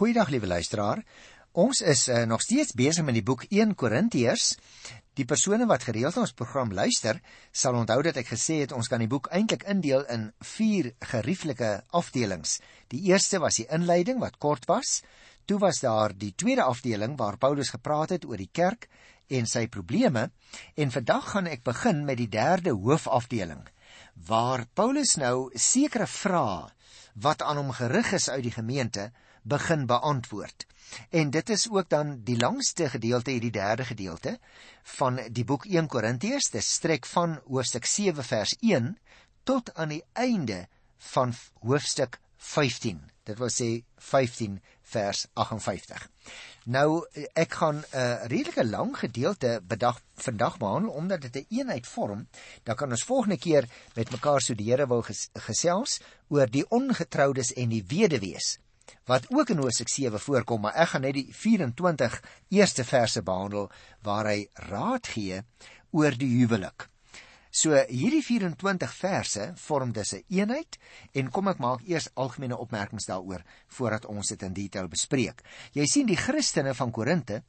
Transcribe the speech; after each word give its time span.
Goeiedag 0.00 0.30
liewe 0.32 0.46
luisteraar. 0.46 1.02
Ons 1.60 1.82
is 1.84 2.06
uh, 2.08 2.22
nog 2.24 2.40
steeds 2.40 2.72
besig 2.72 3.04
met 3.04 3.18
die 3.18 3.22
boek 3.22 3.42
1 3.52 3.74
Korintiërs. 3.76 4.54
Die 5.12 5.26
persone 5.28 5.66
wat 5.68 5.84
gereeld 5.84 6.16
ons 6.16 6.32
program 6.32 6.72
luister, 6.72 7.18
sal 7.52 7.76
onthou 7.76 7.98
dat 8.06 8.16
ek 8.22 8.30
gesê 8.30 8.62
het 8.62 8.72
ons 8.72 8.88
kan 8.88 9.04
die 9.04 9.10
boek 9.12 9.28
eintlik 9.28 9.66
indeel 9.68 10.06
in 10.08 10.24
4 10.54 10.88
gerieflike 11.12 11.68
afdelings. 12.00 12.56
Die 12.88 13.02
eerste 13.12 13.42
was 13.44 13.60
die 13.60 13.68
inleiding 13.68 14.24
wat 14.24 14.40
kort 14.40 14.64
was. 14.72 15.02
Toe 15.44 15.60
was 15.60 15.84
daar 15.84 16.16
die 16.16 16.32
tweede 16.32 16.64
afdeling 16.64 17.20
waar 17.20 17.36
Paulus 17.36 17.76
gepraat 17.76 18.16
het 18.16 18.24
oor 18.24 18.40
die 18.40 18.48
kerk 18.48 18.88
en 19.28 19.44
sy 19.44 19.66
probleme 19.68 20.30
en 20.80 20.96
vandag 20.96 21.34
gaan 21.34 21.52
ek 21.52 21.68
begin 21.68 22.06
met 22.08 22.24
die 22.24 22.32
derde 22.40 22.72
hoofafdeling 22.72 23.66
waar 24.32 24.64
Paulus 24.72 25.18
nou 25.20 25.50
sekere 25.52 26.08
vrae 26.08 26.70
wat 27.20 27.44
aan 27.44 27.60
hom 27.60 27.76
gerig 27.76 28.14
is 28.16 28.32
uit 28.32 28.46
die 28.48 28.56
gemeente 28.56 29.10
begin 29.42 29.86
beantwoord. 29.86 30.66
En 31.08 31.30
dit 31.30 31.50
is 31.50 31.68
ook 31.70 31.88
dan 31.88 32.20
die 32.24 32.36
langste 32.36 32.88
gedeelte 32.88 33.30
hierdie 33.30 33.50
derde 33.50 33.84
gedeelte 33.84 34.38
van 34.82 35.20
die 35.30 35.44
boek 35.44 35.64
1 35.64 35.86
Korintiërs. 35.86 36.50
Dit 36.50 36.64
strek 36.64 37.06
van 37.06 37.40
hoofstuk 37.46 37.84
7 37.84 38.24
vers 38.24 38.56
1 38.60 38.98
tot 39.42 39.74
aan 39.74 39.88
die 39.88 40.04
einde 40.12 40.66
van 41.14 41.34
hoofstuk 41.60 42.18
15. 42.36 43.00
Dit 43.22 43.38
wil 43.38 43.50
sê 43.52 43.68
15 43.96 44.60
vers 44.90 45.26
58. 45.32 46.08
Nou 46.64 47.06
ek 47.32 47.52
gaan 47.60 47.84
'n 47.92 48.26
redelike 48.32 48.64
lang 48.64 48.96
gedeelte 48.98 49.60
bedag 49.62 50.00
vandag 50.14 50.58
behandel 50.58 50.90
omdat 50.90 51.20
dit 51.20 51.34
'n 51.34 51.38
een 51.38 51.58
eenheid 51.58 51.86
vorm. 51.86 52.26
Dan 52.62 52.76
kan 52.76 52.90
ons 52.90 53.04
volgende 53.04 53.38
keer 53.38 53.68
met 53.94 54.10
mekaar 54.10 54.40
die 54.56 54.70
Here 54.70 54.86
wil 54.86 55.02
ges 55.02 55.28
gesels 55.32 56.00
oor 56.28 56.50
die 56.50 56.68
ongetroudes 56.68 57.52
en 57.52 57.68
die 57.68 57.84
weduwees 57.86 58.58
wat 59.10 59.26
ook 59.30 59.50
in 59.50 59.62
Hosea 59.62 59.86
7 59.86 60.20
voorkom, 60.20 60.60
maar 60.60 60.74
ek 60.74 60.88
gaan 60.94 61.06
net 61.06 61.14
die 61.14 61.28
24 61.34 62.20
eerste 62.48 62.84
verse 62.84 63.22
behandel 63.22 63.70
waar 64.02 64.26
hy 64.26 64.48
raad 64.70 65.06
gee 65.06 65.42
oor 65.90 66.16
die 66.16 66.30
huwelik. 66.38 66.88
So 67.50 67.74
hierdie 67.74 68.22
24 68.22 68.92
verse 68.94 69.52
vorm 69.58 69.92
dus 69.92 70.12
'n 70.14 70.16
een 70.16 70.38
eenheid 70.38 70.78
en 71.12 71.30
kom 71.30 71.48
ek 71.48 71.58
maak 71.58 71.80
eers 71.82 72.08
algemene 72.14 72.56
opmerkings 72.56 73.06
daaroor 73.06 73.42
voordat 73.66 74.06
ons 74.06 74.28
dit 74.28 74.42
in 74.42 74.52
detail 74.52 74.88
bespreek. 74.88 75.42
Jy 75.72 75.86
sien 75.86 76.06
die 76.06 76.16
Christene 76.16 76.74
van 76.74 76.90
Korinte 76.90 77.42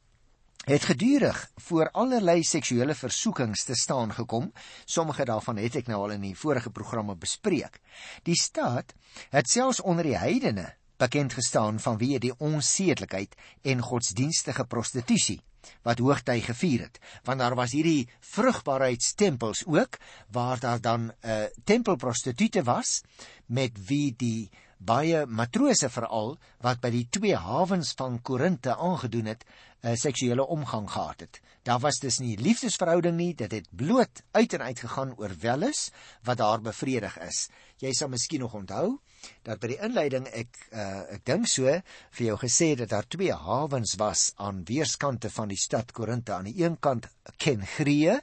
het 0.64 0.84
gedurig 0.84 1.50
voor 1.56 1.90
allerlei 1.90 2.42
seksuele 2.42 2.94
versoekings 2.94 3.64
te 3.64 3.74
staan 3.74 4.12
gekom. 4.12 4.52
Sommige 4.84 5.24
daarvan 5.24 5.56
het 5.56 5.76
ek 5.76 5.86
nou 5.86 6.02
al 6.02 6.10
in 6.10 6.20
die 6.20 6.38
vorige 6.38 6.70
programme 6.70 7.16
bespreek. 7.16 7.80
Die 8.22 8.38
staat 8.38 8.94
het 9.30 9.48
selfs 9.48 9.80
onder 9.80 10.04
die 10.04 10.18
heidene 10.18 10.74
bekend 11.02 11.34
gestaan 11.38 11.80
vanweë 11.82 12.20
die 12.22 12.34
onsedelikheid 12.38 13.34
en 13.72 13.82
godsdienstige 13.82 14.64
prostitusie 14.70 15.40
wat 15.86 16.02
hoogtyd 16.02 16.44
gevier 16.46 16.86
het 16.86 16.98
want 17.26 17.42
daar 17.42 17.56
was 17.58 17.74
hierdie 17.76 18.08
vrugbaarheidstempels 18.34 19.64
ook 19.66 19.98
waar 20.34 20.60
daar 20.60 20.80
dan 20.80 21.10
'n 21.10 21.14
uh, 21.26 21.44
tempelprostituie 21.64 22.62
was 22.62 23.02
met 23.46 23.86
wie 23.86 24.14
die 24.16 24.50
baie 24.78 25.26
matrose 25.26 25.88
veral 25.88 26.36
wat 26.66 26.80
by 26.82 26.90
die 26.90 27.06
twee 27.10 27.36
hawens 27.36 27.92
van 27.98 28.18
Korinte 28.22 28.76
aangedoen 28.76 29.30
het 29.30 29.44
'n 29.82 29.88
uh, 29.88 29.94
seksuele 29.94 30.46
omgang 30.46 30.90
gehad 30.90 31.20
het. 31.20 31.40
Daar 31.62 31.78
was 31.78 32.00
dus 32.02 32.18
nie 32.18 32.34
liefdesverhouding 32.42 33.14
nie, 33.16 33.34
dit 33.38 33.52
het 33.54 33.68
bloot 33.70 34.22
uit 34.34 34.52
en 34.52 34.62
uit 34.66 34.80
gegaan 34.82 35.12
oor 35.16 35.30
welis 35.38 35.90
wat 36.26 36.40
daar 36.40 36.60
bevredig 36.60 37.14
is. 37.22 37.44
Jy 37.78 37.92
sal 37.94 38.10
miskien 38.10 38.42
nog 38.42 38.56
onthou 38.58 38.98
dat 39.46 39.60
by 39.62 39.68
die 39.70 39.78
inleiding 39.86 40.26
ek 40.34 40.58
uh, 40.74 41.04
ek 41.14 41.22
dink 41.30 41.46
so 41.46 41.70
vir 42.18 42.24
jou 42.26 42.34
gesê 42.40 42.72
dat 42.80 42.90
daar 42.90 43.06
twee 43.06 43.34
hawens 43.44 43.94
was 44.00 44.24
aan 44.42 44.64
weerskante 44.66 45.30
van 45.30 45.52
die 45.52 45.60
stad 45.60 45.92
Korinte 45.94 46.34
aan 46.34 46.48
die 46.50 46.64
een 46.64 46.80
kant 46.82 47.06
Kengree 47.38 48.16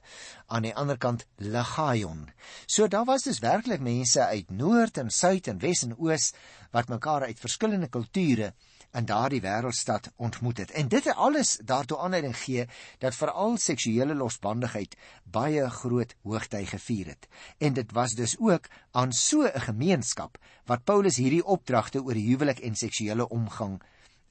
aan 0.51 0.67
die 0.67 0.75
ander 0.75 0.99
kant 0.99 1.23
Legaion. 1.39 2.25
So 2.67 2.91
daar 2.91 3.07
was 3.07 3.23
dus 3.23 3.39
werklik 3.39 3.79
mense 3.79 4.25
uit 4.25 4.51
noord 4.51 4.99
en 4.99 5.15
suid 5.15 5.47
en 5.47 5.63
wes 5.63 5.85
en 5.87 5.95
oos 5.95 6.33
wat 6.75 6.91
mekaar 6.91 7.29
uit 7.29 7.39
verskillende 7.39 7.87
kulture 7.87 8.51
in 8.93 9.05
daardie 9.05 9.41
wêreldstad 9.41 10.09
ontmoet 10.15 10.57
het. 10.57 10.71
En 10.71 10.87
dit 10.87 11.03
het 11.03 11.15
alles 11.15 11.57
daartoe 11.63 11.97
aanleiding 11.97 12.37
gee 12.37 12.65
dat 12.97 13.15
veral 13.15 13.57
seksuele 13.57 14.15
losbandigheid 14.15 14.95
baie 15.23 15.69
groot 15.69 16.15
hoogtyd 16.23 16.67
gevier 16.67 17.07
het. 17.13 17.27
En 17.57 17.73
dit 17.73 17.91
was 17.91 18.13
dus 18.13 18.35
ook 18.39 18.67
aan 18.91 19.11
so 19.11 19.43
'n 19.43 19.59
gemeenskap 19.59 20.37
wat 20.65 20.83
Paulus 20.83 21.15
hierdie 21.15 21.45
opdragte 21.45 22.03
oor 22.03 22.13
huwelik 22.13 22.59
en 22.59 22.75
seksuele 22.75 23.29
omgang 23.29 23.81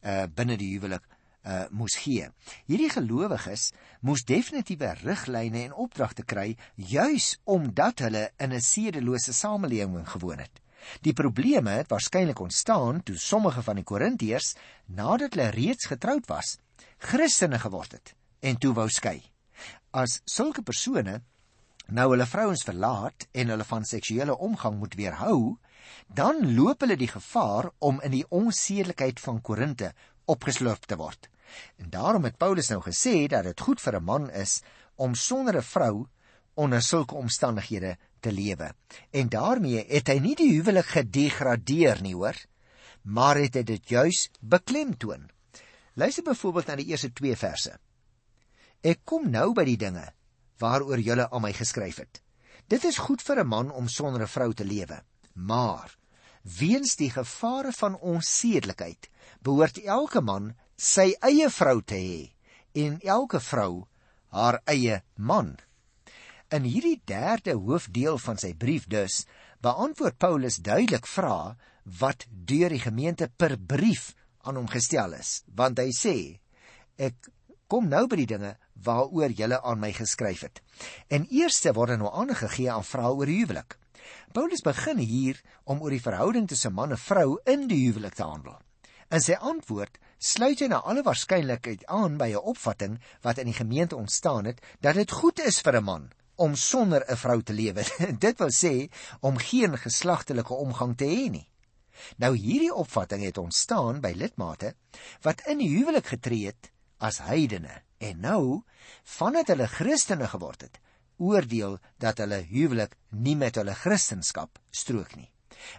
uh 0.03 0.25
binne 0.35 0.57
die 0.57 0.73
huwelik 0.73 1.05
uh 1.45 1.65
moes 1.71 1.97
gee. 1.97 2.29
Hierdie 2.67 2.91
gelowiges 2.91 3.73
moes 4.01 4.25
definitiewe 4.25 4.95
riglyne 5.03 5.63
en 5.63 5.73
opdragte 5.75 6.25
kry 6.25 6.57
juis 6.75 7.39
omdat 7.45 7.99
hulle 7.99 8.31
in 8.37 8.53
'n 8.53 8.61
sedelose 8.61 9.33
samelewing 9.33 10.09
gewoon 10.09 10.39
het. 10.39 10.61
Die 11.01 11.13
probleme 11.13 11.71
het 11.71 11.91
waarskynlik 11.91 12.41
ontstaan 12.41 13.03
toe 13.03 13.17
sommige 13.17 13.63
van 13.63 13.81
die 13.81 13.85
Korintiërs 13.85 14.55
nadat 14.87 15.35
hulle 15.35 15.51
reeds 15.51 15.87
getroud 15.87 16.27
was, 16.27 16.59
Christene 16.99 17.59
geword 17.59 17.93
het 17.93 18.15
en 18.41 18.59
toe 18.59 18.75
wou 18.75 18.89
skei. 18.89 19.19
As 19.91 20.21
sulke 20.25 20.63
persone 20.63 21.21
nou 21.89 22.11
hulle 22.13 22.27
vrouens 22.29 22.63
verlaat 22.69 23.27
en 23.33 23.49
hulle 23.53 23.65
van 23.65 23.87
seksuele 23.89 24.37
omgang 24.37 24.77
moet 24.79 24.95
weerhou, 24.95 25.57
dan 26.07 26.55
loop 26.55 26.85
hulle 26.85 26.99
die 27.01 27.09
gevaar 27.09 27.71
om 27.79 28.01
in 28.05 28.13
die 28.13 28.27
onsedelikheid 28.29 29.21
van 29.21 29.41
Korinte 29.41 29.93
opgeslurp 30.29 30.85
te 30.85 30.99
word. 31.01 31.31
En 31.81 31.89
daarom 31.91 32.29
het 32.29 32.37
Paulus 32.37 32.69
nou 32.69 32.83
gesê 32.85 33.25
dat 33.33 33.49
dit 33.49 33.61
goed 33.61 33.81
vir 33.81 33.97
'n 33.97 34.05
man 34.05 34.31
is 34.31 34.61
om 34.97 35.15
sonder 35.15 35.57
'n 35.57 35.63
vrou 35.63 36.07
onder 36.59 36.83
sulke 36.83 37.15
omstandighede 37.15 37.97
te 38.21 38.33
lewe. 38.33 38.73
En 39.11 39.31
daarmee 39.31 39.85
het 39.89 40.11
hy 40.11 40.19
nie 40.23 40.35
die 40.39 40.51
huwelik 40.57 40.91
gedegradeer 40.91 42.03
nie, 42.03 42.15
hoor, 42.19 42.37
maar 43.03 43.39
het 43.39 43.59
hy 43.61 43.65
dit 43.67 43.91
juis 43.95 44.27
beklemtoon. 44.41 45.29
Luister 45.99 46.27
byvoorbeeld 46.27 46.67
na 46.67 46.79
die 46.79 46.89
eerste 46.91 47.13
2 47.15 47.37
verse. 47.39 47.77
Ek 48.83 49.03
kom 49.05 49.31
nou 49.31 49.53
by 49.55 49.65
die 49.67 49.79
dinge 49.79 50.07
waaroor 50.59 50.99
julle 51.03 51.29
aan 51.31 51.43
my 51.43 51.53
geskryf 51.55 52.01
het. 52.03 52.21
Dit 52.69 52.85
is 52.85 52.99
goed 52.99 53.23
vir 53.23 53.41
'n 53.41 53.47
man 53.47 53.71
om 53.71 53.89
sonder 53.89 54.23
'n 54.23 54.35
vrou 54.35 54.53
te 54.55 54.65
lewe, 54.65 55.03
maar 55.35 55.97
weens 56.43 56.97
die 56.97 57.11
gevare 57.11 57.73
van 57.73 57.99
onsedelikheid 57.99 59.11
behoort 59.43 59.79
elke 59.79 60.21
man 60.21 60.55
sy 60.77 61.15
eie 61.21 61.51
vrou 61.51 61.83
te 61.83 61.95
hê 61.95 62.33
en 62.73 63.01
elke 63.01 63.41
vrou 63.41 63.87
haar 64.31 64.61
eie 64.65 65.03
man. 65.17 65.57
In 66.49 66.65
hierdie 66.65 66.97
derde 67.05 67.53
hoofdeel 67.61 68.17
van 68.25 68.39
sy 68.41 68.55
brief 68.57 68.87
dus 68.89 69.27
beantwoord 69.61 70.17
Paulus 70.17 70.57
duidelik 70.65 71.05
vrae 71.05 71.59
wat 72.01 72.25
deur 72.49 72.73
die 72.73 72.81
gemeente 72.81 73.29
per 73.29 73.59
brief 73.61 74.15
aan 74.49 74.57
hom 74.57 74.71
gestel 74.73 75.13
is, 75.19 75.43
want 75.53 75.77
hy 75.83 75.93
sê 75.93 76.15
ek 76.97 77.29
kom 77.69 77.91
nou 77.93 78.07
by 78.09 78.23
die 78.23 78.31
dinge 78.33 78.55
waaroor 78.81 79.37
julle 79.37 79.61
aan 79.61 79.83
my 79.83 79.93
geskryf 79.93 80.47
het. 80.47 80.63
En 81.13 81.29
eerste 81.29 81.75
word 81.77 82.01
nou 82.01 82.09
aangegee 82.09 82.73
aan 82.73 82.87
vrae 82.95 83.13
oor 83.13 83.29
huwelik. 83.29 83.77
Paulus 84.33 84.65
begin 84.65 85.05
hier 85.05 85.45
om 85.69 85.85
oor 85.85 85.93
die 85.93 86.01
verhouding 86.01 86.49
tussen 86.49 86.73
man 86.73 86.97
en 86.97 87.05
vrou 87.11 87.37
in 87.45 87.69
die 87.69 87.83
huwelik 87.85 88.17
te 88.17 88.25
handel. 88.25 88.57
In 89.13 89.21
sy 89.21 89.37
antwoord 89.37 90.01
sluit 90.17 90.65
hy 90.65 90.73
na 90.73 90.81
alle 90.81 91.05
waarskynlikheid 91.05 91.85
aan 91.93 92.17
by 92.17 92.33
'n 92.33 92.41
opvatting 92.41 93.01
wat 93.21 93.37
in 93.37 93.53
die 93.53 93.61
gemeente 93.61 94.01
ontstaan 94.01 94.49
het 94.49 94.65
dat 94.81 94.97
dit 94.97 95.13
goed 95.13 95.45
is 95.45 95.61
vir 95.61 95.77
'n 95.77 95.85
man 95.85 96.09
om 96.39 96.55
sonder 96.55 97.05
'n 97.09 97.17
vrou 97.17 97.43
te 97.43 97.53
lewe. 97.53 97.83
Dit 98.25 98.39
wil 98.39 98.53
sê 98.55 98.89
om 99.21 99.39
geen 99.39 99.79
geslagtelike 99.79 100.55
omgang 100.55 100.97
te 100.97 101.05
hê 101.05 101.31
nie. 101.31 101.49
Nou 102.17 102.37
hierdie 102.37 102.75
opvatting 102.75 103.25
het 103.27 103.39
ontstaan 103.39 104.01
by 104.01 104.13
lidmate 104.15 104.75
wat 105.27 105.43
in 105.51 105.59
die 105.59 105.71
huwelik 105.75 106.07
getree 106.15 106.47
het 106.47 106.71
as 106.99 107.19
heidene 107.27 107.83
en 107.99 108.21
nou 108.23 108.63
vandat 109.19 109.51
hulle 109.51 109.67
Christene 109.67 110.29
geword 110.31 110.63
het, 110.63 110.79
oordeel 111.19 111.79
dat 111.99 112.23
hulle 112.23 112.39
huwelik 112.47 112.95
nie 113.11 113.35
met 113.37 113.59
hulle 113.59 113.75
Christendom 113.75 114.51
strook 114.71 115.17
nie. 115.17 115.31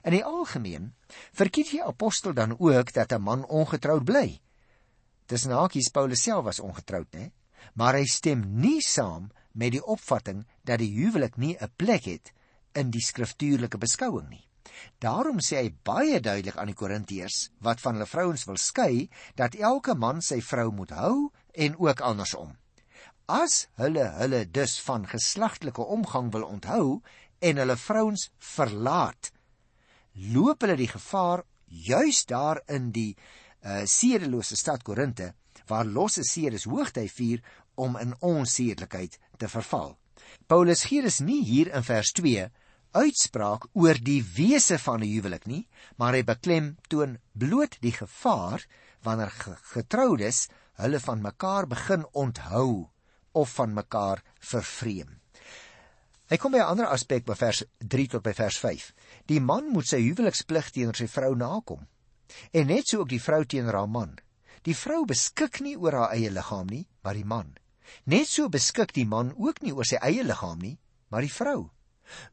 In 0.04 0.12
die 0.12 0.26
algemeen 0.26 0.92
verkies 1.32 1.72
die 1.72 1.84
apostel 1.84 2.36
dan 2.36 2.58
ook 2.60 2.94
dat 2.94 3.14
'n 3.16 3.22
man 3.22 3.46
ongetroud 3.46 4.04
bly. 4.04 4.42
Dis 5.28 5.46
nakies 5.46 5.90
Paulus 5.90 6.24
self 6.24 6.44
was 6.44 6.60
ongetroud, 6.60 7.08
né? 7.16 7.32
Maar 7.74 7.94
hy 7.94 8.06
stem 8.06 8.44
nie 8.60 8.82
saam 8.82 9.30
met 9.52 9.72
die 9.72 9.84
opvatting 9.84 10.46
dat 10.64 10.80
die 10.80 10.92
huwelik 10.94 11.38
nie 11.38 11.58
'n 11.60 11.72
plek 11.76 12.06
het 12.06 12.34
in 12.74 12.92
die 12.92 13.02
skriftuurlike 13.02 13.78
beskouing 13.78 14.30
nie. 14.30 14.46
Daarom 15.00 15.40
sê 15.40 15.56
hy 15.64 15.70
baie 15.84 16.20
duidelik 16.20 16.58
aan 16.58 16.72
die 16.72 16.78
Korintiërs 16.82 17.50
wat 17.66 17.82
van 17.82 17.98
hulle 17.98 18.06
vrouens 18.06 18.46
wil 18.46 18.58
skei 18.58 19.10
dat 19.36 19.56
elke 19.56 19.96
man 19.96 20.22
sy 20.22 20.42
vrou 20.42 20.72
moet 20.72 20.90
hou 20.90 21.32
en 21.54 21.78
ook 21.80 22.02
andersom. 22.02 22.56
As 23.26 23.68
hulle 23.82 24.06
hulle 24.18 24.46
dus 24.52 24.80
van 24.82 25.08
geslagtelike 25.08 25.82
omgang 25.82 26.32
wil 26.32 26.44
onthou 26.44 27.02
en 27.40 27.62
hulle 27.62 27.78
vrouens 27.78 28.30
verlaat, 28.38 29.32
loop 30.34 30.62
hulle 30.62 30.78
die 30.80 30.90
gevaar 30.90 31.44
juis 31.70 32.26
daar 32.26 32.62
in 32.68 32.90
die 32.92 33.14
uh, 33.16 33.86
sedelose 33.86 34.58
stad 34.58 34.84
Korinte 34.84 35.34
waar 35.70 35.86
losse 35.86 36.24
sedes 36.26 36.66
hoogtyd 36.66 37.12
vier 37.14 37.44
om 37.76 37.98
in 38.02 38.16
onsedelikheid 38.26 39.20
te 39.40 39.50
verval. 39.52 39.96
Paulus 40.48 40.86
gee 40.90 41.02
dus 41.06 41.20
nie 41.24 41.42
hier 41.46 41.72
in 41.76 41.86
vers 41.88 42.12
2 42.20 42.50
uitspraak 42.92 43.68
oor 43.78 43.98
die 44.02 44.22
wese 44.36 44.78
van 44.82 45.04
'n 45.04 45.12
huwelik 45.12 45.46
nie, 45.46 45.68
maar 45.98 46.14
hy 46.14 46.24
beklem 46.24 46.76
toon 46.90 47.20
bloot 47.34 47.78
die 47.82 47.94
gevaar 47.94 48.66
wanneer 49.04 49.32
getroudes 49.74 50.48
hulle 50.82 51.00
van 51.00 51.22
mekaar 51.22 51.68
begin 51.68 52.06
onthou 52.14 52.90
of 53.32 53.54
van 53.54 53.74
mekaar 53.74 54.24
vervreem. 54.40 55.20
Hy 56.30 56.38
kom 56.38 56.52
by 56.52 56.60
'n 56.60 56.72
ander 56.72 56.88
aspek 56.88 57.26
by 57.26 57.36
vers 57.36 57.64
3 57.78 58.08
tot 58.08 58.24
by 58.24 58.34
vers 58.34 58.58
5. 58.58 58.94
Die 59.26 59.40
man 59.40 59.70
moet 59.70 59.88
sy 59.88 60.02
huweliksplig 60.02 60.70
teenoor 60.72 60.96
sy 60.96 61.08
vrou 61.08 61.36
nakom. 61.36 61.88
En 62.54 62.68
net 62.68 62.88
so 62.88 63.00
ook 63.00 63.10
die 63.10 63.22
vrou 63.22 63.46
teenoor 63.46 63.74
haar 63.74 63.90
man. 63.90 64.18
Die 64.62 64.76
vrou 64.76 65.06
beskik 65.06 65.60
nie 65.62 65.78
oor 65.78 65.94
haar 65.94 66.12
eie 66.14 66.30
liggaam 66.30 66.68
nie, 66.68 66.88
maar 67.02 67.14
die 67.14 67.26
man. 67.26 67.58
Net 68.06 68.28
so 68.28 68.50
beskik 68.50 68.94
die 68.94 69.06
man 69.06 69.34
ook 69.38 69.62
nie 69.62 69.74
oor 69.74 69.86
sy 69.86 70.00
eie 70.02 70.24
liggaam 70.24 70.60
nie, 70.60 70.78
maar 71.10 71.22
die 71.22 71.34
vrou. 71.34 71.70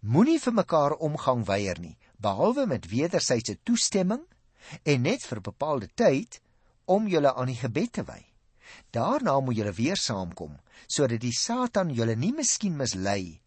Moenie 0.01 0.39
vir 0.41 0.53
mekaar 0.53 0.97
omgang 1.05 1.45
weier 1.47 1.79
nie, 1.81 1.97
behalwe 2.19 2.67
met 2.67 2.89
wederwysige 2.89 3.59
toestemming 3.65 4.25
en 4.85 5.03
net 5.03 5.23
vir 5.23 5.39
'n 5.39 5.49
bepaalde 5.51 5.89
tyd 5.95 6.41
om 6.85 7.09
julle 7.09 7.35
aan 7.35 7.47
die 7.47 7.61
gebed 7.61 7.93
te 7.93 8.05
wy. 8.05 8.25
Daarna 8.91 9.41
moet 9.41 9.57
julle 9.57 9.73
weer 9.73 9.97
saamkom 9.97 10.59
sodat 10.87 11.21
die 11.21 11.33
Satan 11.33 11.91
julle 11.91 12.17
nie 12.17 12.33
miskien 12.33 12.77
mislei 12.77 13.41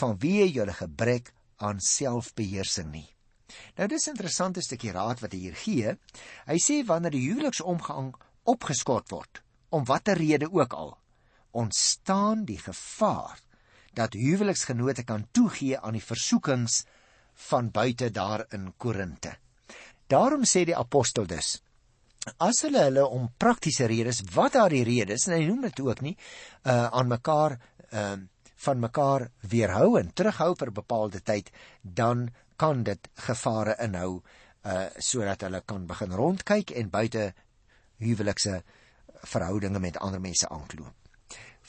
vanweë 0.00 0.48
julle 0.54 0.72
gebrek 0.72 1.32
aan 1.56 1.80
selfbeheersing 1.80 2.90
nie. 2.92 3.08
Nou 3.76 3.88
dis 3.88 4.06
'n 4.06 4.10
interessante 4.10 4.62
stukkie 4.62 4.92
raad 4.92 5.20
wat 5.20 5.32
hy 5.32 5.38
hier 5.38 5.54
gee. 5.54 5.96
Hy 6.46 6.58
sê 6.58 6.86
wanneer 6.86 7.10
die 7.10 7.28
huweliksomgang 7.28 8.14
opgeskort 8.44 9.10
word, 9.10 9.42
om 9.70 9.84
watter 9.84 10.16
rede 10.16 10.52
ook 10.52 10.72
al, 10.72 10.98
ontstaan 11.50 12.44
die 12.44 12.58
gevaar 12.58 13.40
dat 13.92 14.14
huweliksgenote 14.14 15.04
kan 15.04 15.26
toegee 15.30 15.78
aan 15.78 15.98
die 15.98 16.04
versoekings 16.04 16.84
van 17.50 17.70
buite 17.70 18.10
daar 18.10 18.44
in 18.54 18.72
Korinte. 18.76 19.36
Daarom 20.06 20.44
sê 20.44 20.64
die 20.64 20.76
apostel 20.76 21.26
dus 21.26 21.60
as 22.36 22.60
hulle 22.66 22.82
hulle 22.84 23.06
om 23.08 23.30
praktiese 23.40 23.86
redes 23.88 24.20
wat 24.34 24.52
daar 24.58 24.72
die 24.72 24.84
redes 24.84 25.26
en 25.26 25.38
hy 25.38 25.46
noem 25.46 25.64
dit 25.68 25.80
ook 25.86 26.02
nie 26.04 26.16
uh 26.68 26.86
aan 26.90 27.08
mekaar 27.08 27.56
uh 27.92 28.18
van 28.60 28.80
mekaar 28.80 29.22
weerhou 29.48 29.96
en 29.98 30.10
terughou 30.12 30.52
vir 30.54 30.68
'n 30.68 30.78
bepaalde 30.82 31.20
tyd 31.24 31.50
dan 31.82 32.28
kan 32.56 32.82
dit 32.82 33.08
gevare 33.14 33.76
inhou 33.80 34.20
uh 34.64 34.88
sodat 34.98 35.40
hulle 35.40 35.62
kan 35.64 35.86
begin 35.86 36.12
rondkyk 36.12 36.70
en 36.70 36.90
buite 36.90 37.32
huwelikse 37.98 38.62
verhoudinge 39.24 39.80
met 39.80 39.96
ander 39.96 40.20
mense 40.20 40.48
aankloop. 40.48 40.99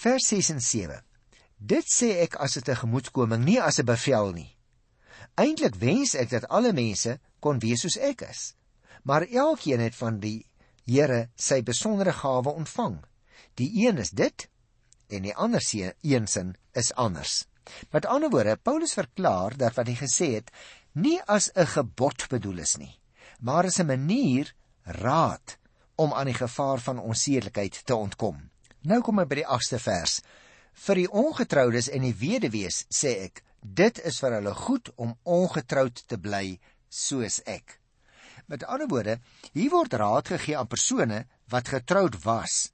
Vers 0.02 0.28
6 0.28 0.50
en 0.56 0.62
7. 0.62 1.04
Dit 1.58 1.86
sê 1.86 2.10
ek 2.26 2.36
as 2.36 2.58
'n 2.58 2.66
tegemoetkoming, 2.66 3.44
nie 3.46 3.62
as 3.62 3.80
'n 3.80 3.86
bevel 3.86 4.32
nie. 4.34 4.58
Eintlik 5.38 5.76
wens 5.76 6.16
ek 6.16 6.30
dat 6.30 6.50
alle 6.50 6.74
mense 6.74 7.20
kon 7.40 7.60
wees 7.60 7.82
soos 7.82 7.98
ek 7.98 8.22
is 8.22 8.54
maar 9.04 9.28
elkeen 9.28 9.80
het 9.80 9.96
van 9.96 10.20
die 10.20 10.46
Here 10.86 11.30
sy 11.38 11.62
besondere 11.64 12.12
gawe 12.12 12.50
ontvang. 12.50 12.98
Die 13.56 13.70
een 13.86 14.02
is 14.02 14.10
dit 14.10 14.48
en 15.14 15.24
die 15.24 15.36
ander 15.36 15.62
se 15.62 15.94
eensin 16.02 16.56
is 16.74 16.90
anders. 16.94 17.46
Met 17.94 18.06
ander 18.10 18.32
woorde, 18.34 18.58
Paulus 18.58 18.98
verklaar 18.98 19.56
dat 19.58 19.78
wat 19.78 19.88
hy 19.88 19.96
gesê 20.00 20.32
het 20.40 20.50
nie 20.94 21.22
as 21.28 21.52
'n 21.56 21.68
gebod 21.68 22.28
bedoel 22.30 22.66
is 22.66 22.78
nie, 22.78 23.00
maar 23.40 23.66
as 23.66 23.80
'n 23.80 23.86
manier 23.86 24.54
raad 24.84 25.58
om 25.96 26.14
aan 26.14 26.26
die 26.26 26.40
gevaar 26.42 26.80
van 26.80 27.00
onsedelikheid 27.00 27.86
te 27.86 27.96
ontkom. 27.96 28.51
Nou 28.82 28.98
kom 29.06 29.20
ek 29.22 29.30
by 29.30 29.38
die 29.44 29.46
8ste 29.46 29.78
vers. 29.78 30.22
Vir 30.74 31.04
die 31.04 31.10
ongetroudes 31.22 31.90
en 31.94 32.02
die 32.02 32.16
weduwees 32.18 32.86
sê 32.90 33.12
ek, 33.28 33.44
dit 33.62 34.00
is 34.10 34.18
vir 34.24 34.40
hulle 34.40 34.54
goed 34.58 34.90
om 34.98 35.14
ongetroud 35.22 36.02
te 36.10 36.18
bly 36.18 36.58
soos 36.90 37.42
ek. 37.46 37.78
Met 38.50 38.66
ander 38.66 38.90
woorde, 38.90 39.20
hier 39.54 39.70
word 39.70 39.94
raad 40.02 40.34
gegee 40.34 40.58
aan 40.58 40.72
persone 40.72 41.22
wat 41.54 41.70
getroud 41.70 42.18
was, 42.26 42.72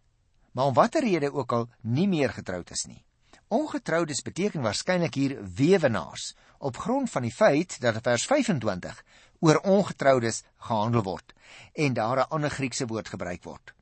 maar 0.55 0.71
om 0.71 0.77
watter 0.79 1.03
rede 1.03 1.33
ook 1.33 1.51
al 1.53 1.67
nie 1.83 2.07
meer 2.07 2.31
getroud 2.31 2.71
is 2.71 2.87
nie. 2.87 3.03
Ongetroudes 3.51 4.23
beteken 4.23 4.63
waarskynlik 4.63 5.15
hier 5.19 5.37
weewenaars 5.43 6.33
op 6.63 6.79
grond 6.79 7.11
van 7.11 7.27
die 7.27 7.35
feit 7.35 7.81
dat 7.83 7.99
vers 8.03 8.25
25 8.31 9.03
oor 9.43 9.59
ongetroudes 9.67 10.45
gehandel 10.69 11.03
word 11.03 11.35
en 11.75 11.93
daar 11.93 12.23
'n 12.23 12.31
ander 12.31 12.49
Griekse 12.49 12.87
woord 12.87 13.09
gebruik 13.09 13.43
word. 13.43 13.76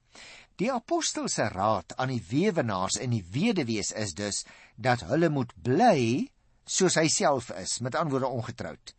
Die 0.55 0.71
apostel 0.71 1.27
se 1.27 1.47
raad 1.51 1.95
aan 1.99 2.13
die 2.13 2.23
weewenaars 2.29 2.99
en 3.03 3.11
die 3.11 3.25
weduwees 3.31 3.91
is 3.91 4.13
dus 4.15 4.45
dat 4.75 5.03
hulle 5.09 5.29
moet 5.29 5.51
bly 5.63 6.29
soos 6.65 6.95
hy 6.95 7.07
self 7.11 7.51
is, 7.59 7.79
met 7.83 7.95
ander 7.95 8.15
woorde 8.15 8.31
ongetroud. 8.31 8.93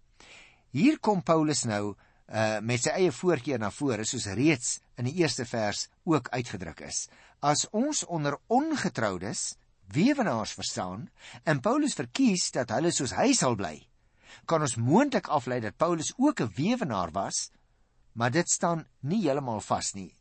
Hier 0.76 0.98
kom 1.00 1.22
Paulus 1.22 1.64
nou 1.64 1.94
uh 2.26 2.58
met 2.60 2.82
sy 2.82 2.90
eie 2.98 3.12
voorkeur 3.14 3.60
na 3.62 3.70
vore 3.70 4.04
soos 4.04 4.26
reeds 4.34 4.80
in 4.98 5.06
die 5.06 5.14
eerste 5.22 5.46
vers 5.46 5.86
ook 6.04 6.28
uitgedruk 6.34 6.82
is. 6.88 7.06
As 7.40 7.68
ons 7.70 8.02
onder 8.04 8.34
ongetroudes 8.50 9.54
weewenaars 9.94 10.56
verstaan 10.58 11.06
en 11.44 11.62
Paulus 11.62 11.94
verkies 11.94 12.50
dat 12.50 12.74
hulle 12.74 12.90
soos 12.90 13.14
hy 13.14 13.30
sal 13.32 13.54
bly, 13.54 13.76
kan 14.44 14.60
ons 14.66 14.76
moontlik 14.76 15.30
aflei 15.30 15.60
dat 15.62 15.78
Paulus 15.78 16.12
ook 16.18 16.40
'n 16.40 16.52
weewenaar 16.56 17.12
was, 17.12 17.50
maar 18.12 18.30
dit 18.30 18.48
staan 18.50 18.86
nie 19.00 19.22
heeltemal 19.22 19.60
vas 19.60 19.94
nie. 19.94 20.12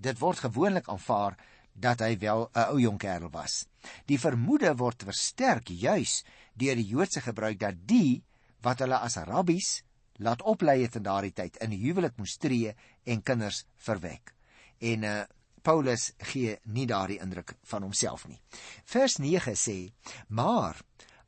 Dit 0.00 0.18
word 0.18 0.40
gewoonlik 0.40 0.88
aanvaar 0.88 1.36
dat 1.76 2.00
hy 2.00 2.16
wel 2.18 2.48
'n 2.54 2.68
ou 2.72 2.78
jong 2.80 2.98
kerel 2.98 3.30
was. 3.30 3.66
Die 4.06 4.18
vermoede 4.18 4.74
word 4.76 5.02
versterk 5.02 5.68
juis 5.68 6.24
deur 6.54 6.76
die 6.76 6.88
Joodse 6.88 7.20
gebruik 7.20 7.58
dat 7.58 7.86
die 7.86 8.22
wat 8.62 8.78
hulle 8.78 8.98
as 8.98 9.16
rabbies 9.16 9.82
laat 10.20 10.42
oplei 10.42 10.82
het 10.82 10.96
in 10.96 11.02
daardie 11.02 11.32
tyd 11.32 11.56
in 11.56 11.70
die 11.70 11.80
huwelik 11.84 12.16
moes 12.16 12.36
tree 12.36 12.74
en 13.04 13.22
kinders 13.22 13.64
verwek. 13.76 14.34
En 14.80 15.04
uh 15.04 15.20
Paulus 15.62 16.12
gee 16.32 16.56
nie 16.72 16.86
daardie 16.86 17.18
indruk 17.20 17.52
van 17.68 17.82
homself 17.82 18.26
nie. 18.28 18.40
Vers 18.84 19.18
9 19.18 19.52
sê: 19.52 19.92
"Maar 20.28 20.80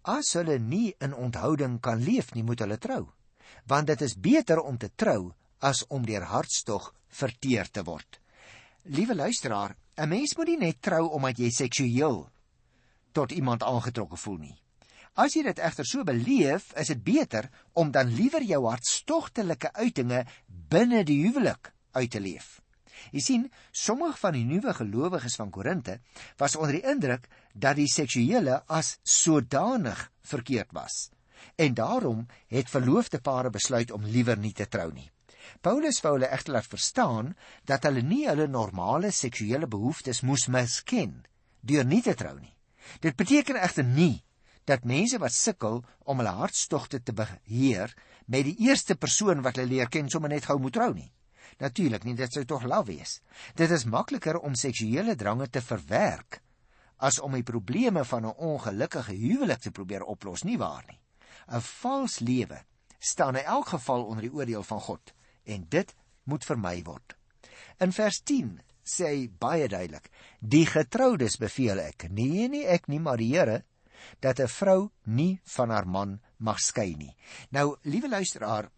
as 0.03 0.33
hulle 0.33 0.59
nie 0.59 0.95
in 1.01 1.15
onthouding 1.15 1.81
kan 1.81 2.01
leef 2.01 2.33
nie, 2.35 2.43
moet 2.43 2.65
hulle 2.65 2.79
trou, 2.79 3.13
want 3.67 3.87
dit 3.87 4.01
is 4.01 4.17
beter 4.17 4.61
om 4.61 4.79
te 4.79 4.89
trou 4.97 5.35
as 5.61 5.85
om 5.89 6.07
deur 6.07 6.25
hartstog 6.25 6.95
verteer 7.09 7.71
te 7.71 7.85
word." 7.85 8.22
Liewe 8.85 9.15
luisteraar, 9.15 9.77
'n 9.95 10.09
mens 10.09 10.35
moet 10.37 10.47
nie 10.47 10.59
net 10.59 10.83
trou 10.83 11.09
omdat 11.11 11.39
jy 11.39 11.51
seksueel 11.51 12.31
tot 13.13 13.31
iemand 13.31 13.63
aangetrokke 13.63 14.17
voel 14.17 14.37
nie. 14.37 14.59
As 15.15 15.35
jy 15.35 15.43
dit 15.43 15.59
egter 15.59 15.87
so 15.87 16.05
beleef, 16.05 16.73
is 16.75 16.87
dit 16.87 17.03
beter 17.03 17.51
om 17.73 17.91
dan 17.91 18.15
liewer 18.15 18.43
jou 18.43 18.67
hartstogtelike 18.67 19.73
uitinge 19.73 20.25
binne 20.47 21.05
die 21.05 21.23
huwelik 21.23 21.73
uit 21.93 22.11
te 22.11 22.21
leef. 22.21 22.61
Jy 23.13 23.21
sien, 23.21 23.53
sommige 23.71 24.19
van 24.19 24.33
die 24.33 24.45
nuwe 24.45 24.75
gelowiges 24.75 25.37
van 25.37 25.51
Korinte 25.51 26.01
was 26.37 26.57
onder 26.57 26.73
die 26.73 26.91
indruk 26.91 27.29
dat 27.55 27.77
die 27.77 27.89
seksuele 27.89 28.63
as 28.67 28.99
sodanig 29.03 30.11
verkeerd 30.21 30.73
was. 30.73 31.11
En 31.55 31.75
daarom 31.75 32.27
het 32.49 32.71
verloofde 32.71 33.21
pare 33.21 33.51
besluit 33.51 33.91
om 33.91 34.05
liewer 34.05 34.39
nie 34.39 34.53
te 34.53 34.67
trou 34.67 34.93
nie. 34.93 35.11
Paulus 35.61 36.01
wou 36.03 36.15
hulle 36.17 36.31
egter 36.35 36.57
laat 36.57 36.69
verstaan 36.71 37.35
dat 37.69 37.87
hulle 37.89 38.03
nie 38.03 38.27
hulle 38.29 38.49
normale 38.51 39.11
seksuele 39.11 39.67
behoeftes 39.67 40.23
moes 40.23 40.49
misken 40.49 41.23
deur 41.61 41.87
nie 41.87 42.03
te 42.03 42.15
trou 42.19 42.35
nie. 42.39 42.55
Dit 43.01 43.17
beteken 43.17 43.61
egter 43.63 43.87
nie 43.87 44.25
dat 44.67 44.87
mense 44.87 45.19
wat 45.19 45.35
sukkel 45.35 45.83
om 46.07 46.23
hulle 46.23 46.35
hartstogte 46.39 47.03
te 47.03 47.15
beheer 47.15 47.95
met 48.27 48.47
die 48.47 48.57
eerste 48.69 48.95
persoon 48.95 49.43
wat 49.43 49.59
hulle 49.59 49.75
leer 49.75 49.91
ken 49.91 50.11
sommer 50.11 50.31
net 50.31 50.47
gou 50.47 50.59
moet 50.63 50.75
trou 50.79 50.93
nie. 50.95 51.11
Natuurlik 51.63 52.05
nie, 52.05 52.15
dit 52.19 52.33
sou 52.33 52.45
tog 52.49 52.65
law 52.67 52.83
wees. 52.87 53.21
Dit 53.59 53.71
is 53.71 53.85
makliker 53.87 54.39
om 54.41 54.55
seksuele 54.59 55.17
drange 55.19 55.49
te 55.51 55.63
verwerk 55.63 56.41
as 57.03 57.19
om 57.19 57.35
die 57.35 57.43
probleme 57.43 58.05
van 58.07 58.27
'n 58.27 58.37
ongelukkige 58.39 59.13
huwelik 59.13 59.59
te 59.59 59.71
probeer 59.71 60.03
oplos, 60.03 60.45
nie 60.45 60.59
waar 60.59 60.85
nie? 60.87 61.01
'n 61.49 61.61
Vals 61.61 62.19
lewe 62.19 62.63
staan 62.99 63.37
in 63.37 63.45
elk 63.45 63.69
geval 63.75 64.05
onder 64.05 64.23
die 64.23 64.33
oordeel 64.33 64.63
van 64.63 64.81
God 64.81 65.13
en 65.45 65.67
dit 65.69 65.95
moet 66.25 66.45
vermy 66.45 66.83
word. 66.87 67.17
In 67.81 67.93
vers 67.93 68.21
10 68.23 68.61
sê 68.83 69.09
hy 69.09 69.27
baie 69.41 69.69
duidelik: 69.69 70.11
Die 70.41 70.67
getroudes 70.67 71.39
beveel 71.39 71.81
ek, 71.83 72.09
nee 72.11 72.49
nie 72.49 72.65
ek 72.67 72.89
nie, 72.89 73.01
maar 73.01 73.19
die 73.19 73.33
Here 73.35 73.63
dat 74.21 74.41
'n 74.41 74.49
vrou 74.49 74.91
nie 75.05 75.41
van 75.45 75.71
haar 75.71 75.87
man 75.87 76.21
mag 76.39 76.59
skei 76.59 76.95
nie. 76.97 77.17
Nou, 77.51 77.77
liewe 77.83 78.09
luisteraar, 78.09 78.71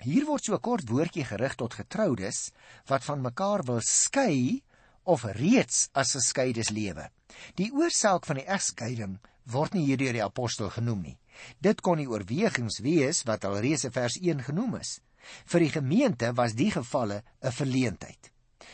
hier 0.00 0.26
word 0.26 0.44
so 0.44 0.54
'n 0.54 0.60
kort 0.60 0.88
woordjie 0.88 1.24
gerig 1.24 1.54
tot 1.54 1.74
getroudes 1.74 2.52
wat 2.86 3.04
van 3.04 3.22
mekaar 3.22 3.62
wil 3.64 3.80
skei 3.80 4.62
of 5.04 5.24
reeds 5.24 5.88
as 5.92 6.12
geskeides 6.12 6.70
lewe. 6.70 7.10
Die 7.54 7.72
oorsaak 7.72 8.26
van 8.26 8.36
die 8.36 8.46
egskeiding 8.46 9.18
word 9.44 9.74
nie 9.74 9.84
hier 9.84 9.96
deur 9.96 10.12
die 10.12 10.24
apostel 10.24 10.70
genoem 10.70 11.02
nie. 11.02 11.18
Dit 11.60 11.80
kon 11.80 11.96
nie 11.96 12.08
oorwegings 12.08 12.80
wees 12.84 13.22
wat 13.24 13.44
alreeds 13.44 13.84
in 13.84 13.92
vers 13.92 14.18
1 14.20 14.42
genoem 14.42 14.76
is. 14.80 15.00
Vir 15.44 15.60
die 15.60 15.72
gemeente 15.74 16.32
was 16.34 16.54
die 16.54 16.70
gevalle 16.70 17.22
'n 17.42 17.52
verleentheid. 17.52 18.32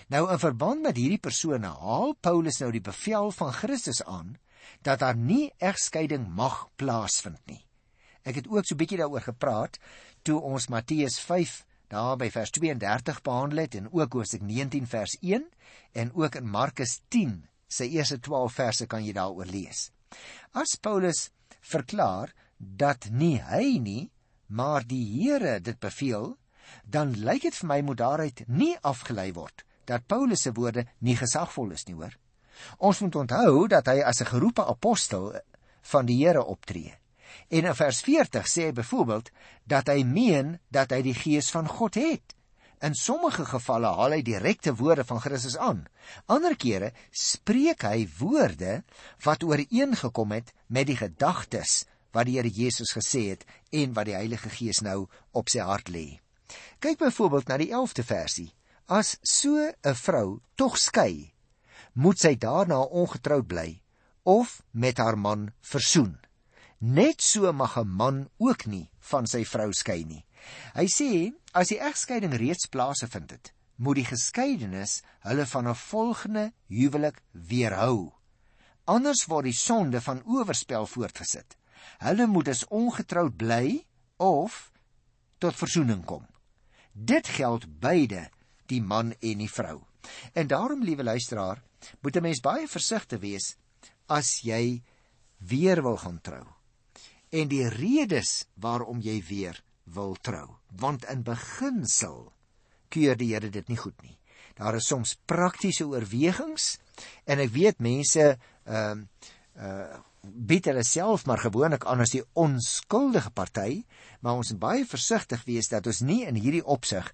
Nou 0.09 0.31
in 0.33 0.39
verband 0.39 0.83
met 0.83 0.97
hierdie 0.97 1.23
persone 1.23 1.67
haal 1.67 2.15
Paulus 2.21 2.61
nou 2.61 2.71
die 2.73 2.85
bevel 2.85 3.31
van 3.31 3.53
Christus 3.53 4.03
aan 4.05 4.37
dat 4.83 4.99
daar 4.99 5.17
nie 5.17 5.53
egskeiding 5.59 6.29
mag 6.29 6.69
plaasvind 6.77 7.41
nie. 7.47 7.63
Ek 8.23 8.35
het 8.35 8.49
ook 8.49 8.67
so 8.67 8.75
'n 8.75 8.79
bietjie 8.79 8.99
daaroor 8.99 9.23
gepraat 9.23 9.79
toe 10.23 10.41
ons 10.41 10.69
Matteus 10.69 11.19
5 11.21 11.65
daar 11.89 12.17
by 12.17 12.31
vers 12.31 12.51
32 12.51 13.23
behandel 13.23 13.59
het 13.59 13.75
en 13.75 13.93
ook 13.93 14.13
Hosea 14.13 14.43
19 14.43 14.87
vers 14.87 15.17
1 15.21 15.47
en 15.93 16.15
ook 16.15 16.35
in 16.35 16.49
Markus 16.49 17.01
10 17.09 17.49
sy 17.69 17.85
eerste 17.85 18.19
12 18.19 18.53
verse 18.53 18.87
kan 18.87 19.05
jy 19.05 19.13
daaroor 19.13 19.47
lees. 19.47 19.91
As 20.53 20.77
Paulus 20.81 21.31
verklaar 21.61 22.33
dat 22.59 23.09
nie 23.11 23.39
hy 23.43 23.79
nie, 23.79 24.11
maar 24.47 24.87
die 24.87 25.05
Here 25.05 25.61
dit 25.61 25.79
beveel, 25.79 26.37
dan 26.85 27.15
lyk 27.15 27.43
dit 27.43 27.55
vir 27.55 27.69
my 27.69 27.81
moet 27.81 27.99
daaruit 27.99 28.45
nie 28.47 28.75
afgelei 28.83 29.33
word 29.33 29.65
dat 29.87 30.07
Paulus 30.07 30.43
se 30.43 30.53
woorde 30.53 30.87
nie 30.99 31.17
gesagvol 31.17 31.71
is 31.77 31.87
nie, 31.87 31.95
hoor. 31.95 32.15
Ons 32.83 33.01
moet 33.05 33.17
onthou 33.23 33.67
dat 33.71 33.87
hy 33.87 34.01
as 34.03 34.21
'n 34.21 34.33
geroepe 34.33 34.65
apostel 34.67 35.35
van 35.93 36.07
die 36.07 36.19
Here 36.25 36.45
optree. 36.45 36.95
En 37.49 37.65
in 37.65 37.75
vers 37.75 38.01
40 38.01 38.47
sê 38.49 38.67
hy 38.69 38.73
byvoorbeeld 38.73 39.31
dat 39.65 39.87
hy 39.87 40.03
meen 40.03 40.59
dat 40.71 40.91
hy 40.91 41.03
die 41.03 41.15
gees 41.15 41.51
van 41.51 41.69
God 41.69 41.95
het. 41.95 42.35
In 42.81 42.95
sommige 42.95 43.45
gevalle 43.45 43.87
haal 43.87 44.11
hy 44.11 44.23
direkte 44.23 44.75
woorde 44.75 45.05
van 45.05 45.21
Christus 45.21 45.57
aan. 45.57 45.87
Ander 46.27 46.57
kere 46.57 46.93
spreek 47.11 47.83
hy 47.83 48.09
woorde 48.19 48.83
wat 49.25 49.43
ooreengekom 49.43 50.33
het 50.33 50.53
met 50.67 50.87
die 50.87 50.97
gedagtes 50.97 51.87
wat 52.17 52.29
die 52.29 52.39
Here 52.39 52.49
Jesus 52.49 52.95
gesê 52.97 53.29
het 53.35 53.45
en 53.77 53.93
wat 53.97 54.09
die 54.09 54.17
Heilige 54.17 54.49
Gees 54.49 54.81
nou 54.81 55.05
op 55.37 55.53
sy 55.53 55.61
hart 55.61 55.91
lê. 55.93 56.21
Kyk 56.81 57.01
byvoorbeeld 57.05 57.49
na 57.51 57.59
die 57.61 57.73
11de 57.73 58.05
versie. 58.07 58.51
As 58.89 59.17
so 59.23 59.59
'n 59.59 59.95
vrou 59.95 60.41
tog 60.55 60.79
skei, 60.79 61.35
moet 61.93 62.19
sy 62.19 62.37
daarna 62.37 62.79
ongetroud 62.81 63.47
bly 63.49 63.83
of 64.23 64.63
met 64.71 64.99
haar 64.99 65.19
man 65.19 65.53
versoen. 65.61 66.19
Net 66.79 67.23
so 67.23 67.53
mag 67.53 67.77
'n 67.77 67.89
man 67.89 68.29
ook 68.39 68.67
nie 68.67 68.91
van 69.01 69.27
sy 69.27 69.45
vrou 69.45 69.73
skei 69.73 70.05
nie. 70.05 70.25
Hy 70.75 70.87
sê 70.87 71.33
as 71.53 71.69
die 71.69 71.81
egskeiding 71.81 72.35
reeds 72.35 72.67
plaasgevind 72.67 73.31
het, 73.31 73.53
moet 73.77 73.97
die 73.97 74.05
geskeidenis 74.05 75.03
hulle 75.21 75.47
van 75.47 75.69
'n 75.69 75.75
volgende 75.75 76.53
huwelik 76.69 77.23
weerhou. 77.33 78.13
Anders 78.85 79.25
word 79.27 79.45
die 79.45 79.53
sonde 79.53 80.01
van 80.01 80.23
oorspel 80.25 80.87
voortgesit. 80.87 81.57
Hulle 81.99 82.27
moet 82.27 82.45
dus 82.45 82.67
ongetroud 82.69 83.37
bly 83.37 83.85
of 84.17 84.71
tot 85.39 85.57
verzoening 85.57 86.05
kom. 86.05 86.27
Dit 86.93 87.29
geld 87.29 87.67
beide 87.81 88.29
die 88.67 88.83
man 88.83 89.13
en 89.21 89.39
die 89.39 89.51
vrou. 89.51 89.83
En 90.33 90.47
daarom, 90.47 90.85
liewe 90.85 91.05
luisteraar, 91.05 91.63
moet 92.01 92.17
'n 92.17 92.23
mens 92.23 92.41
baie 92.41 92.69
versigtig 92.69 93.21
wees 93.21 93.57
as 94.07 94.41
jy 94.41 94.83
weer 95.39 95.83
wil 95.83 95.97
gaan 95.97 96.21
trou. 96.21 96.47
En 97.31 97.49
die 97.49 97.69
redes 97.69 98.47
waarom 98.55 99.01
jy 99.01 99.23
weer 99.29 99.63
wil 99.85 100.17
trou, 100.21 100.57
want 100.71 101.05
in 101.05 101.23
beginsel 101.23 102.33
keur 102.89 103.17
die 103.17 103.35
Here 103.35 103.51
dit 103.51 103.69
nie 103.69 103.77
goed 103.77 104.03
nie. 104.03 104.19
Daar 104.55 104.75
is 104.75 104.87
soms 104.87 105.17
praktiese 105.27 105.87
oorwegings 105.87 106.79
en 107.25 107.39
ek 107.39 107.53
weet 107.53 107.79
mense 107.79 108.39
ehm 108.65 109.07
uh, 109.57 109.63
uh 109.67 110.03
bied 110.27 110.67
hulle 110.71 110.85
self 110.85 111.27
maar 111.27 111.43
gewoonlik 111.43 111.87
aan 111.87 112.03
as 112.05 112.15
die 112.15 112.25
onskuldige 112.35 113.31
party, 113.31 113.85
maar 114.21 114.41
ons 114.41 114.53
moet 114.53 114.63
baie 114.63 114.87
versigtig 114.89 115.45
wees 115.47 115.71
dat 115.73 115.87
ons 115.87 116.03
nie 116.07 116.25
in 116.27 116.39
hierdie 116.41 116.65
opsig 116.65 117.13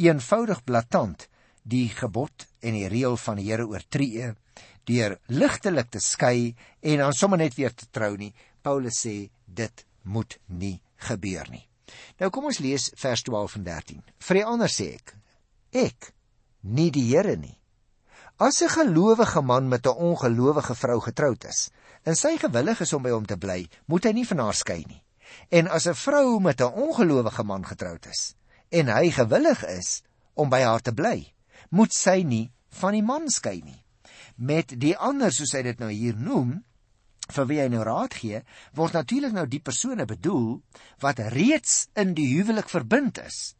eenvoudig 0.00 0.64
blaatant 0.64 1.28
die 1.62 1.88
gebod 1.92 2.46
en 2.64 2.76
die 2.78 2.88
reël 2.88 3.18
van 3.20 3.40
die 3.40 3.50
Here 3.50 3.66
oortree 3.68 4.32
deur 4.88 5.18
ligtelik 5.28 5.90
te 5.92 6.00
skei 6.00 6.54
en 6.80 7.02
dan 7.04 7.12
sommer 7.14 7.38
net 7.38 7.54
weer 7.58 7.74
te 7.74 7.86
trou 7.92 8.16
nie. 8.16 8.32
Paulus 8.62 9.02
sê 9.04 9.30
dit 9.46 9.86
moet 10.02 10.38
nie 10.48 10.80
gebeur 11.06 11.48
nie. 11.52 11.66
Nou 12.20 12.30
kom 12.32 12.48
ons 12.50 12.60
lees 12.62 12.90
vers 12.96 13.22
12 13.26 13.60
en 13.60 13.64
13. 13.68 14.02
Vir 14.26 14.40
die 14.40 14.46
ander 14.46 14.72
sê 14.72 14.94
ek: 14.96 15.14
Ek 15.72 16.12
nie 16.62 16.90
die 16.94 17.06
Here 17.10 17.36
nie. 17.36 17.59
As 18.40 18.62
'n 18.62 18.72
gelowige 18.72 19.42
man 19.42 19.68
met 19.68 19.86
'n 19.86 20.00
ongelowige 20.08 20.74
vrou 20.74 21.00
getroud 21.00 21.44
is, 21.44 21.70
en 22.02 22.16
sy 22.16 22.38
gewillig 22.38 22.80
is 22.80 22.92
om 22.92 23.02
by 23.02 23.10
hom 23.10 23.26
te 23.26 23.36
bly, 23.36 23.68
moet 23.84 24.04
hy 24.04 24.12
nie 24.12 24.26
van 24.26 24.38
haar 24.38 24.54
skei 24.54 24.84
nie. 24.88 25.02
En 25.48 25.68
as 25.68 25.86
'n 25.86 25.94
vrou 25.94 26.40
met 26.40 26.60
'n 26.60 26.72
ongelowige 26.72 27.44
man 27.44 27.66
getroud 27.66 28.06
is, 28.06 28.34
en 28.68 28.86
hy 28.88 29.10
gewillig 29.10 29.66
is 29.66 30.02
om 30.34 30.48
by 30.48 30.60
haar 30.60 30.80
te 30.80 30.92
bly, 30.92 31.32
moet 31.68 31.92
sy 31.92 32.22
nie 32.22 32.50
van 32.68 32.92
die 32.92 33.02
man 33.02 33.28
skei 33.28 33.60
nie. 33.60 33.84
Met 34.36 34.80
die 34.80 34.96
ander 34.96 35.32
soos 35.32 35.52
hy 35.52 35.62
dit 35.62 35.78
nou 35.78 35.90
hier 35.90 36.16
noem, 36.16 36.64
vir 37.28 37.46
wie 37.46 37.60
hy 37.60 37.68
nou 37.68 37.82
raad 37.82 38.14
gee, 38.14 38.42
word 38.72 38.92
natuurlik 38.92 39.32
nou 39.32 39.46
die 39.46 39.60
persone 39.60 40.06
bedoel 40.06 40.62
wat 40.98 41.18
reeds 41.18 41.88
in 41.94 42.14
die 42.14 42.36
huwelik 42.36 42.68
verbind 42.68 43.18
is. 43.18 43.54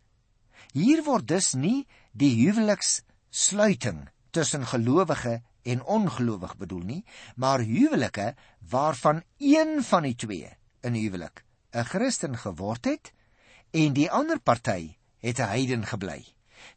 Hier 0.72 1.04
word 1.04 1.28
dus 1.28 1.52
nie 1.54 1.86
die 2.12 2.46
huwelikssluiting 2.46 4.08
tussen 4.30 4.66
gelowige 4.66 5.42
en 5.62 5.84
ongelowig 5.84 6.56
bedoel 6.56 6.82
nie, 6.82 7.04
maar 7.36 7.60
huwelike 7.60 8.34
waarvan 8.68 9.22
een 9.38 9.82
van 9.84 10.02
die 10.02 10.14
twee 10.14 10.50
in 10.80 10.94
huwelik 10.94 11.44
'n 11.72 11.84
Christen 11.84 12.36
geword 12.36 12.84
het 12.84 13.12
en 13.70 13.92
die 13.92 14.10
ander 14.10 14.40
party 14.40 14.96
het 15.18 15.38
'n 15.38 15.52
heiden 15.54 15.86
gebly. 15.86 16.24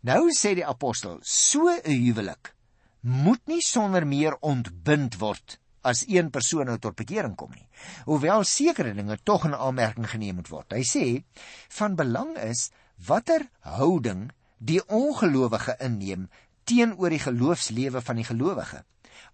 Nou 0.01 0.31
sê 0.31 0.53
die 0.53 0.65
apostel, 0.65 1.17
so 1.21 1.69
'n 1.69 1.91
huwelik 1.91 2.53
moet 3.01 3.41
nie 3.45 3.61
sonder 3.61 4.07
meer 4.07 4.37
ontbind 4.39 5.17
word 5.17 5.59
as 5.81 6.05
een 6.07 6.29
persoon 6.29 6.65
nou 6.65 6.77
tot 6.79 6.95
bekering 6.95 7.35
kom 7.35 7.51
nie. 7.51 7.67
Hoewel 8.07 8.43
sekere 8.43 8.93
dinge 8.93 9.17
tog 9.23 9.45
in 9.45 9.55
aanmerking 9.55 10.07
geneem 10.09 10.35
moet 10.39 10.47
word. 10.47 10.71
Hy 10.71 10.83
sê 10.87 11.23
van 11.77 11.95
belang 11.99 12.37
is 12.37 12.69
watter 13.07 13.49
houding 13.59 14.29
die 14.63 14.79
ongelowige 14.87 15.75
inneem 15.83 16.29
teenoor 16.63 17.13
die 17.13 17.21
geloofslewe 17.23 18.01
van 18.01 18.19
die 18.19 18.27
gelowige. 18.27 18.83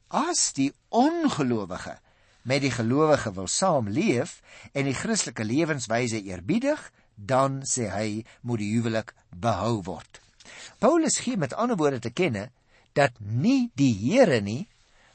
As 0.09 0.51
die 0.57 0.71
ongelowige 0.89 1.99
met 2.49 2.63
die 2.63 2.71
gelowige 2.73 3.33
wil 3.35 3.47
saamleef 3.47 4.39
en 4.73 4.87
die 4.87 4.95
Christelike 4.97 5.43
lewenswyse 5.43 6.21
eerbiedig, 6.23 6.79
dan 7.15 7.61
sê 7.67 7.89
hy 7.91 8.09
moet 8.41 8.63
die 8.63 8.71
huwelik 8.73 9.13
behou 9.29 9.81
word. 9.85 10.21
Paulus 10.79 11.19
gee 11.19 11.37
met 11.37 11.53
ander 11.53 11.77
woorde 11.77 11.99
te 11.99 12.13
kenne 12.15 12.49
dat 12.97 13.13
nie 13.19 13.69
die 13.77 13.93
Here 13.93 14.39
nie, 14.41 14.67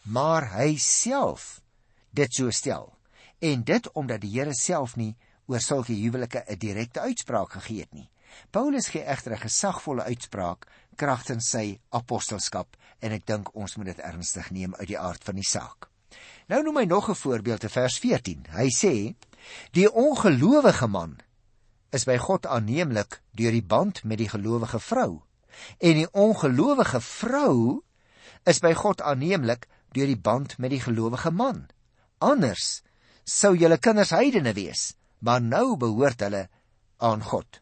maar 0.03 0.51
hy 0.55 0.77
self 0.79 1.61
dit 2.15 2.31
so 2.33 2.51
stel. 2.51 2.93
En 3.41 3.65
dit 3.65 3.89
omdat 3.93 4.23
die 4.23 4.35
Here 4.37 4.55
self 4.55 4.97
nie 5.01 5.15
oor 5.47 5.61
sulke 5.61 5.93
huwelike 5.93 6.45
'n 6.47 6.59
direkte 6.59 7.01
uitspraak 7.01 7.53
gegee 7.53 7.81
het 7.81 7.93
nie. 7.93 8.09
Paulus 8.51 8.89
gee 8.89 9.03
egter 9.03 9.33
'n 9.33 9.47
gesagvolle 9.47 10.03
uitspraak 10.03 10.67
kragtens 10.97 11.51
sy 11.51 11.81
apostelskap 11.91 12.77
en 13.01 13.13
ek 13.13 13.27
dink 13.27 13.55
ons 13.55 13.77
moet 13.77 13.87
dit 13.87 13.99
ernstig 13.99 14.51
neem 14.51 14.75
uit 14.75 14.89
die 14.89 14.99
aard 14.99 15.25
van 15.25 15.35
die 15.35 15.49
saak. 15.49 15.89
Nou 16.49 16.63
noem 16.63 16.77
hy 16.77 16.85
nog 16.85 17.09
'n 17.11 17.15
voorbeeld 17.15 17.63
in 17.63 17.71
vers 17.71 17.99
14. 17.99 18.47
Hy 18.51 18.69
sê: 18.69 19.15
"Die 19.73 19.93
ongelowige 19.93 20.87
man 20.87 21.21
is 21.95 22.05
by 22.05 22.17
God 22.19 22.47
aanneemlik 22.51 23.21
deur 23.39 23.55
die 23.55 23.63
band 23.63 24.03
met 24.05 24.19
die 24.19 24.29
gelowige 24.29 24.81
vrou. 24.83 25.23
En 25.79 25.95
die 25.95 26.11
ongelowige 26.11 27.01
vrou 27.01 27.83
is 28.51 28.59
by 28.61 28.73
God 28.75 29.03
aanneemlik 29.03 29.69
deur 29.95 30.11
die 30.11 30.19
band 30.19 30.59
met 30.59 30.75
die 30.75 30.83
gelowige 30.83 31.31
man. 31.31 31.69
Anders 32.19 32.83
sou 33.25 33.55
julle 33.57 33.79
kinders 33.79 34.11
heidene 34.11 34.53
wees, 34.57 34.95
maar 35.23 35.41
nou 35.41 35.77
behoort 35.79 36.21
hulle 36.27 36.49
aan 36.99 37.23
God. 37.23 37.61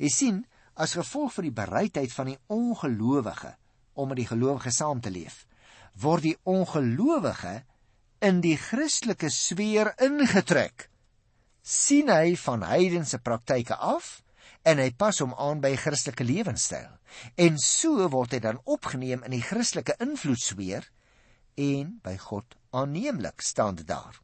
Jy 0.00 0.10
sien, 0.12 0.44
as 0.80 0.96
gevolg 0.96 1.34
van 1.36 1.46
die 1.48 1.54
bereidheid 1.54 2.12
van 2.16 2.32
die 2.32 2.38
ongelowige 2.48 3.54
om 4.00 4.08
met 4.08 4.22
die 4.22 4.30
gelowige 4.30 4.72
saam 4.72 5.00
te 5.04 5.12
leef, 5.12 5.44
word 6.00 6.24
die 6.24 6.38
ongelowige 6.48 7.60
in 8.24 8.40
die 8.44 8.56
Christelike 8.60 9.28
sfeer 9.32 9.92
ingetrek 10.00 10.90
sien 11.62 12.08
hy 12.08 12.34
van 12.40 12.64
heidense 12.64 13.20
praktyke 13.22 13.76
af 13.76 14.20
en 14.68 14.80
hy 14.80 14.90
pas 14.96 15.20
hom 15.22 15.32
aan 15.40 15.60
by 15.62 15.74
Christelike 15.78 16.24
lewenstyl. 16.24 16.88
En 17.36 17.58
so 17.60 18.08
word 18.12 18.34
hy 18.36 18.40
dan 18.44 18.60
opgeneem 18.64 19.24
in 19.26 19.36
die 19.36 19.44
Christelike 19.44 19.96
invloedsfeer 20.00 20.88
en 21.60 21.98
by 22.04 22.16
God 22.20 22.56
aanneemlik 22.76 23.44
staan 23.44 23.78
dit 23.80 23.88
daar. 23.88 24.16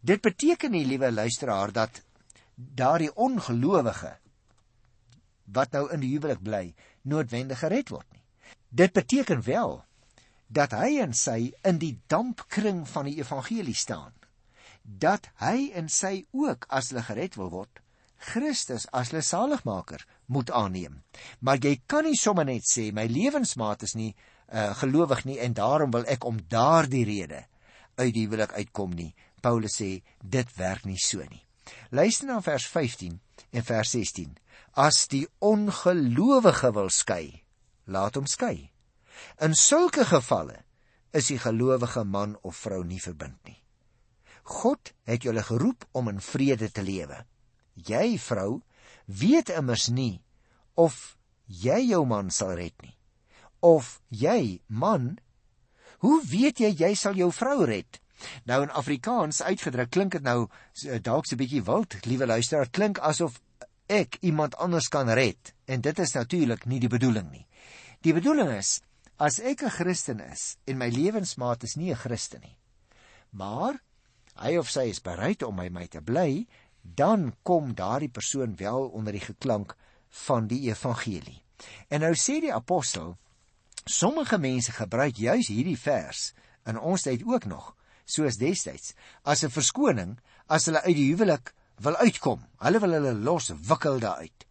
Dit 0.00 0.22
beteken 0.24 0.72
nie, 0.72 0.84
liewe 0.86 1.12
luisteraar, 1.12 1.72
dat 1.72 2.02
daardie 2.56 3.12
ongelowige 3.14 4.16
wat 5.44 5.72
nou 5.72 5.88
in 5.92 6.00
die 6.04 6.12
huwelik 6.14 6.42
bly, 6.42 6.74
noodwendig 7.02 7.58
gered 7.58 7.90
word 7.90 8.06
nie. 8.12 8.22
Dit 8.68 8.92
beteken 8.92 9.42
wel 9.44 9.82
dat 10.48 10.72
hy 10.76 10.98
en 11.00 11.14
sy 11.16 11.52
in 11.64 11.78
die 11.80 11.98
dampkring 12.12 12.84
van 12.88 13.08
die 13.08 13.18
evangelie 13.20 13.76
staan 13.76 14.12
dat 14.82 15.28
hy 15.40 15.70
en 15.78 15.88
sy 15.88 16.24
ook 16.34 16.66
as 16.68 16.90
hulle 16.90 17.04
gered 17.06 17.38
wil 17.38 17.50
word, 17.52 17.80
Christus 18.22 18.86
as 18.94 19.10
hulle 19.10 19.22
saligmaker 19.26 20.04
moet 20.26 20.50
aanneem. 20.54 21.00
Maar 21.40 21.62
jy 21.62 21.76
kan 21.86 22.06
nie 22.06 22.18
sommer 22.18 22.46
net 22.46 22.66
sê 22.68 22.90
my 22.94 23.06
lewensmaat 23.10 23.82
is 23.86 23.96
nie 23.98 24.12
uh, 24.12 24.70
gelowig 24.78 25.24
nie 25.26 25.38
en 25.42 25.56
daarom 25.58 25.94
wil 25.94 26.06
ek 26.10 26.26
om 26.28 26.40
daardie 26.50 27.04
rede 27.08 27.44
uit 27.98 28.12
die 28.14 28.26
huwelik 28.26 28.54
uitkom 28.54 28.94
nie. 28.94 29.10
Paulus 29.42 29.80
sê 29.80 30.02
dit 30.22 30.54
werk 30.58 30.86
nie 30.86 31.00
so 31.02 31.24
nie. 31.26 31.42
Luister 31.90 32.28
na 32.28 32.38
vers 32.42 32.66
15 32.66 33.18
en 33.50 33.66
vers 33.66 33.90
16. 33.90 34.30
As 34.72 35.06
die 35.12 35.26
ongelowige 35.38 36.72
wil 36.72 36.90
skei, 36.90 37.42
laat 37.84 38.16
hom 38.16 38.26
skei. 38.26 38.72
In 39.44 39.54
sulke 39.54 40.04
gevalle 40.08 40.62
is 41.12 41.28
die 41.28 41.38
gelowige 41.38 42.04
man 42.04 42.36
of 42.42 42.56
vrou 42.56 42.82
nie 42.84 43.00
verbind 43.00 43.38
nie. 43.44 43.58
God 44.42 44.92
het 45.06 45.22
julle 45.22 45.42
geroep 45.42 45.84
om 45.92 46.08
in 46.08 46.20
vrede 46.20 46.70
te 46.72 46.82
lewe. 46.82 47.24
Jy 47.74 48.18
vrou 48.18 48.62
weet 49.06 49.52
immers 49.52 49.88
nie 49.88 50.22
of 50.74 51.16
jy 51.46 51.78
jou 51.92 52.04
man 52.08 52.30
sal 52.30 52.54
red 52.58 52.74
nie. 52.82 52.96
Of 53.60 54.00
jy 54.08 54.60
man, 54.66 55.18
hoe 56.02 56.18
weet 56.26 56.60
jy 56.64 56.72
jy 56.74 56.94
sal 56.98 57.14
jou 57.14 57.30
vrou 57.32 57.64
red? 57.68 58.00
Nou 58.46 58.62
in 58.64 58.74
Afrikaans 58.74 59.42
uitgedruk 59.42 59.90
klink 59.90 60.16
dit 60.16 60.24
nou 60.26 60.46
eh, 60.86 60.98
dalk 61.02 61.26
so 61.26 61.34
'n 61.34 61.42
bietjie 61.42 61.62
wild, 61.66 61.94
liewe 62.06 62.26
luisteraar, 62.26 62.70
klink 62.70 62.98
asof 62.98 63.40
ek 63.86 64.18
iemand 64.20 64.56
anders 64.56 64.88
kan 64.88 65.08
red 65.08 65.54
en 65.66 65.80
dit 65.80 65.98
is 65.98 66.14
natuurlik 66.14 66.66
nie 66.66 66.80
die 66.80 66.90
bedoeling 66.92 67.30
nie. 67.30 67.46
Die 68.02 68.12
bedoeling 68.12 68.50
is 68.58 68.80
as 69.18 69.38
ek 69.40 69.62
'n 69.62 69.70
Christen 69.70 70.20
is 70.20 70.56
en 70.66 70.78
my 70.78 70.88
lewensmaat 70.88 71.62
is 71.62 71.76
nie 71.76 71.90
'n 71.90 71.96
Christen 71.96 72.40
nie, 72.40 72.58
maar 73.30 73.82
hy 74.36 74.56
of 74.56 74.70
sy 74.70 74.88
is 74.88 75.00
bereid 75.00 75.42
om 75.42 75.56
by 75.56 75.68
my 75.68 75.86
te 75.86 76.00
bly, 76.00 76.46
dan 76.82 77.34
kom 77.42 77.74
daardie 77.74 78.10
persoon 78.10 78.56
wel 78.56 78.88
onder 78.88 79.12
die 79.12 79.20
geklank 79.20 79.76
van 80.26 80.46
die 80.46 80.68
evangelie. 80.68 81.42
En 81.88 82.00
nou 82.00 82.14
sê 82.14 82.40
die 82.40 82.52
apostel, 82.54 83.16
sommige 83.84 84.38
mense 84.38 84.72
gebruik 84.72 85.16
juis 85.16 85.48
hierdie 85.48 85.78
vers 85.78 86.32
in 86.66 86.78
ons 86.78 87.02
tyd 87.02 87.22
ook 87.26 87.44
nog, 87.44 87.76
soos 88.04 88.36
destyds, 88.36 88.94
as 89.22 89.44
'n 89.44 89.50
verskoning 89.50 90.18
as 90.48 90.66
hulle 90.66 90.82
uit 90.82 90.96
die 90.96 91.10
huwelik 91.14 91.54
wil 91.82 91.96
uitkom. 91.96 92.42
Hulle 92.62 92.80
wil 92.82 92.96
hulle 92.98 93.14
los 93.26 93.50
wikkel 93.68 94.00
daaruit. 94.02 94.46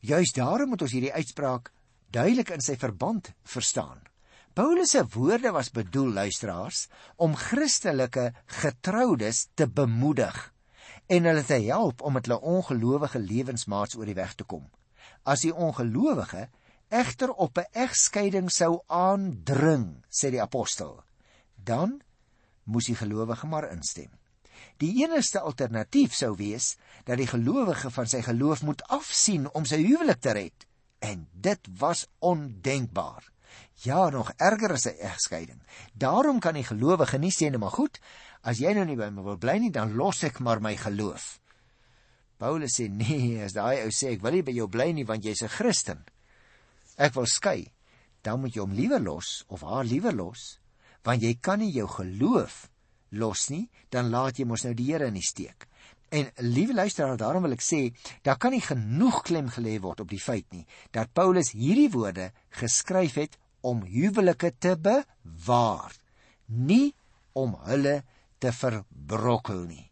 Juis 0.00 0.32
daarom 0.36 0.72
moet 0.72 0.82
ons 0.86 0.94
hierdie 0.94 1.14
uitspraak 1.14 1.72
duidelik 2.14 2.52
in 2.54 2.62
sy 2.64 2.76
verband 2.78 3.32
verstaan. 3.42 3.98
Paulus 4.54 4.94
se 4.94 5.04
woorde 5.14 5.52
was 5.54 5.70
bedoel 5.70 6.12
luisteraars 6.16 6.86
om 7.16 7.36
Christelike 7.38 8.32
getroudes 8.60 9.46
te 9.54 9.68
bemoedig 9.68 10.38
en 11.08 11.28
hulle 11.28 11.44
te 11.46 11.58
help 11.68 12.02
om 12.02 12.16
met 12.16 12.26
hulle 12.26 12.40
ongelowige 12.40 13.20
lewensmaats 13.22 13.96
oor 13.96 14.08
die 14.08 14.18
weg 14.18 14.34
te 14.34 14.44
kom. 14.44 14.66
As 15.22 15.44
die 15.46 15.54
ongelowige 15.54 16.48
egter 16.88 17.32
op 17.32 17.58
'n 17.58 17.70
egskeiding 17.72 18.50
sou 18.50 18.82
aandring, 18.86 20.04
sê 20.10 20.30
die 20.30 20.42
apostel, 20.42 21.02
dan 21.54 22.00
moes 22.64 22.86
die 22.86 22.96
gelowige 22.96 23.46
maar 23.46 23.70
instem. 23.70 24.10
Die 24.78 24.92
enigste 25.02 25.40
alternatief 25.40 26.14
sou 26.14 26.34
wees 26.38 26.76
dat 27.04 27.18
die 27.18 27.26
gelowige 27.26 27.90
van 27.90 28.06
sy 28.06 28.22
geloof 28.22 28.62
moet 28.62 28.84
afsien 28.94 29.48
om 29.58 29.66
sy 29.66 29.80
huwelik 29.82 30.20
te 30.22 30.34
red. 30.36 30.66
En 31.02 31.26
dit 31.32 31.70
was 31.78 32.06
ondenkbaar. 32.18 33.26
Ja, 33.82 34.08
nog 34.10 34.32
erger 34.36 34.72
as 34.72 34.86
'n 34.86 34.98
egskeiding. 34.98 35.62
Daarom 35.92 36.38
kan 36.38 36.54
die 36.54 36.64
gelowige 36.64 37.18
nie 37.18 37.30
sê 37.30 37.50
net 37.50 37.60
maar 37.60 37.70
goed, 37.70 38.00
as 38.42 38.58
jy 38.58 38.72
nou 38.74 38.84
nie 38.84 38.96
by 38.96 39.10
my 39.10 39.22
wil 39.22 39.36
bly 39.36 39.58
nie, 39.58 39.70
dan 39.70 39.94
los 39.94 40.22
ek 40.22 40.38
maar 40.40 40.60
my 40.60 40.76
geloof. 40.76 41.40
Paulus 42.36 42.80
sê 42.80 42.88
nee, 42.88 43.42
as 43.42 43.52
daai 43.52 43.82
ou 43.84 43.90
sê 43.90 44.12
ek 44.14 44.22
wil 44.22 44.32
nie 44.32 44.42
by 44.42 44.52
jou 44.52 44.68
bly 44.68 44.92
nie 44.92 45.04
want 45.04 45.24
jy's 45.24 45.42
'n 45.42 45.48
Christen. 45.48 46.04
Ek 46.96 47.14
wil 47.14 47.26
skei. 47.26 47.72
Dan 48.22 48.40
moet 48.40 48.54
jy 48.54 48.60
hom 48.60 48.72
liewer 48.72 49.00
los 49.00 49.44
of 49.48 49.60
haar 49.60 49.84
liewer 49.84 50.12
los, 50.12 50.58
want 51.04 51.22
jy 51.22 51.34
kan 51.40 51.58
nie 51.58 51.72
jou 51.72 51.86
geloof 51.86 52.70
los 53.10 53.48
nie, 53.50 53.68
dan 53.90 54.10
laat 54.10 54.38
jy 54.38 54.44
mos 54.44 54.64
nou 54.64 54.74
die 54.74 54.92
Here 54.92 55.06
in 55.06 55.18
die 55.18 55.24
steek. 55.24 55.68
En 56.08 56.30
liewe 56.40 56.74
luisteraar, 56.74 57.18
daarom 57.20 57.44
wil 57.44 57.52
ek 57.52 57.64
sê, 57.64 57.80
daar 58.24 58.38
kan 58.40 58.54
nie 58.56 58.64
genoeg 58.64 59.20
klem 59.28 59.50
gelê 59.52 59.76
word 59.84 60.00
op 60.00 60.08
die 60.08 60.22
feit 60.22 60.46
nie 60.56 60.64
dat 60.96 61.12
Paulus 61.12 61.52
hierdie 61.52 61.90
woorde 61.92 62.30
geskryf 62.60 63.18
het 63.20 63.36
om 63.60 63.82
huwelike 63.84 64.54
te 64.56 64.72
bewaar, 64.80 65.92
nie 66.46 66.94
om 67.36 67.58
hulle 67.68 68.00
te 68.40 68.54
verbrokkel 68.54 69.66
nie. 69.68 69.84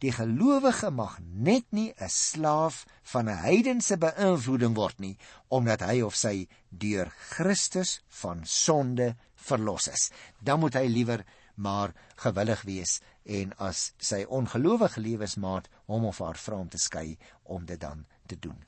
Die 0.00 0.12
gelowige 0.14 0.90
mag 0.94 1.18
net 1.22 1.66
nie 1.70 1.92
'n 1.98 2.08
slaaf 2.08 2.84
van 3.12 3.28
'n 3.28 3.42
heidense 3.48 3.96
beïnvloeding 3.96 4.74
word 4.74 5.00
nie, 5.00 5.16
omdat 5.48 5.80
hy 5.80 6.02
of 6.02 6.14
sy 6.16 6.48
deur 6.70 7.10
Christus 7.34 8.00
van 8.08 8.44
sonde 8.44 9.16
verlos 9.34 9.88
is. 9.88 10.10
Dan 10.40 10.60
moet 10.60 10.74
hy 10.74 10.86
liewer 10.86 11.24
maar 11.54 11.94
gewillig 12.20 12.62
wees 12.62 13.00
en 13.24 13.52
as 13.62 13.92
sy 13.98 14.24
ongelowige 14.28 15.00
lewensmaat 15.00 15.68
hom 15.90 16.04
of 16.10 16.18
haar 16.18 16.38
vra 16.38 16.60
om 16.60 16.68
te 16.68 16.78
skei 16.78 17.16
om 17.42 17.64
dit 17.66 17.80
dan 17.80 18.04
te 18.26 18.38
doen. 18.38 18.58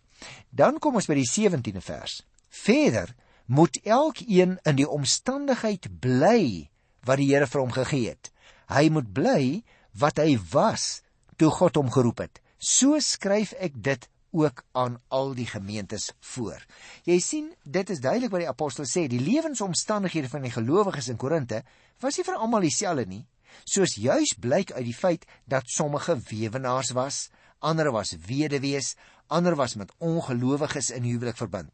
Dan 0.51 0.79
kom 0.79 0.97
ons 0.97 1.09
by 1.09 1.19
die 1.19 1.29
17de 1.29 1.83
vers. 1.85 2.23
Verder 2.49 3.13
moet 3.47 3.79
elkeen 3.85 4.57
in 4.63 4.79
die 4.79 4.89
omstandigheid 4.89 5.89
bly 6.01 6.71
wat 7.07 7.21
die 7.21 7.29
Here 7.31 7.47
vir 7.47 7.63
hom 7.63 7.75
gegee 7.75 8.09
het. 8.15 8.33
Hy 8.73 8.89
moet 8.91 9.13
bly 9.15 9.63
wat 9.95 10.19
hy 10.19 10.35
was 10.53 11.03
toe 11.39 11.53
God 11.53 11.79
hom 11.79 11.93
geroep 11.93 12.25
het. 12.25 12.41
So 12.59 12.99
skryf 13.01 13.53
ek 13.63 13.77
dit 13.77 14.09
ook 14.37 14.63
aan 14.77 14.99
al 15.09 15.35
die 15.35 15.47
gemeentes 15.49 16.11
voor. 16.35 16.61
Jy 17.09 17.19
sien, 17.25 17.49
dit 17.65 17.91
is 17.91 18.03
duidelik 18.05 18.33
wat 18.35 18.45
die 18.45 18.51
apostel 18.51 18.89
sê, 18.89 19.07
die 19.09 19.23
lewensomstandighede 19.23 20.29
van 20.33 20.45
die 20.45 20.53
gelowiges 20.55 21.09
in 21.13 21.21
Korinte 21.21 21.63
was 22.05 22.19
nie 22.19 22.27
vir 22.27 22.37
almal 22.37 22.67
dieselfde 22.67 23.07
nie, 23.09 23.25
soos 23.65 23.97
juis 24.01 24.37
blyk 24.41 24.75
uit 24.77 24.85
die 24.85 24.97
feit 24.97 25.27
dat 25.49 25.69
sommige 25.73 26.19
weewenaars 26.29 26.93
was, 26.97 27.27
ander 27.65 27.91
was 27.95 28.15
weduwees, 28.27 28.95
ander 29.33 29.57
was 29.57 29.75
met 29.81 29.93
ongelowiges 29.99 30.93
in 30.95 31.09
huwelik 31.09 31.39
verbind. 31.41 31.73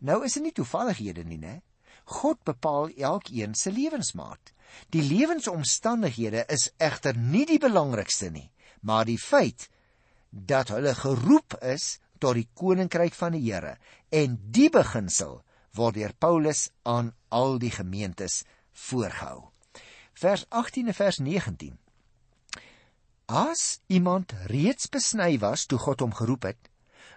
Nou 0.00 0.24
is 0.26 0.36
dit 0.36 0.48
nie 0.48 0.56
toevallighede 0.56 1.24
nie, 1.24 1.38
né? 1.38 1.60
God 2.10 2.40
bepaal 2.44 2.90
elkeen 2.96 3.54
se 3.54 3.70
lewensmaat. 3.72 4.52
Die 4.94 5.02
lewensomstandighede 5.02 6.44
is 6.50 6.70
egter 6.78 7.16
nie 7.16 7.46
die 7.46 7.60
belangrikste 7.62 8.30
nie, 8.34 8.50
maar 8.82 9.06
die 9.06 9.18
feit 9.18 9.68
dat 10.30 10.70
hulle 10.74 10.94
geroep 10.94 11.58
is 11.62 11.98
tot 12.18 12.36
die 12.38 12.48
koninkryk 12.54 13.14
van 13.14 13.34
die 13.34 13.42
Here 13.46 13.76
en 14.10 14.38
die 14.54 14.70
beginsel 14.70 15.40
word 15.76 15.98
deur 15.98 16.14
Paulus 16.18 16.68
aan 16.82 17.12
al 17.28 17.58
die 17.62 17.70
gemeentes 17.70 18.42
voorgehou. 18.88 19.50
Vers 20.14 20.44
18 20.48 20.90
en 20.90 20.94
vers 20.94 21.18
19. 21.18 21.78
As 23.30 23.80
iemand 23.86 24.34
reeds 24.50 24.90
besny 24.90 25.38
was 25.38 25.66
toe 25.70 25.78
God 25.78 26.02
hom 26.02 26.12
geroep 26.14 26.48
het, 26.50 26.70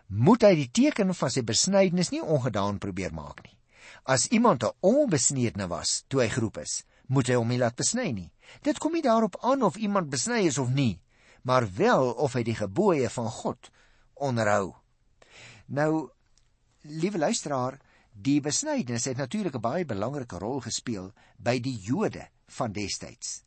moet 0.08 0.46
hy 0.46 0.54
die 0.60 0.70
teken 0.70 1.14
van 1.18 1.32
sy 1.34 1.42
besnydenis 1.42 2.12
nie 2.14 2.22
ongedaan 2.22 2.78
probeer 2.78 3.14
maak 3.18 3.42
nie. 3.44 3.58
As 4.06 4.28
iemand 4.28 4.64
'n 4.64 4.76
onbesnede 4.80 5.68
was 5.68 6.04
toe 6.08 6.22
hy 6.22 6.30
geroep 6.30 6.58
is, 6.58 6.84
moet 7.08 7.28
hy 7.28 7.36
hom 7.36 7.50
nie 7.50 7.58
laat 7.58 7.76
besny 7.76 8.12
nie. 8.12 8.32
Dit 8.62 8.80
kom 8.80 8.94
nie 8.94 9.02
daarop 9.02 9.38
aan 9.42 9.64
of 9.64 9.76
iemand 9.76 10.10
besny 10.10 10.46
is 10.46 10.58
of 10.58 10.70
nie, 10.70 11.02
maar 11.44 11.68
wel 11.76 12.12
of 12.12 12.34
hy 12.34 12.44
die 12.48 12.58
gebooie 12.58 13.10
van 13.12 13.30
God 13.32 13.70
onderhou. 14.14 14.74
Nou, 15.66 16.10
liewe 16.82 17.18
luisteraar, 17.18 17.80
die 18.14 18.40
besnydenis 18.42 19.06
het 19.10 19.18
natuurlik 19.18 19.56
'n 19.56 19.62
baie 19.62 19.86
belangrike 19.86 20.38
rol 20.38 20.62
gespeel 20.62 21.12
by 21.38 21.60
die 21.60 21.78
Jode 21.80 22.28
van 22.48 22.72
destyds. 22.72 23.44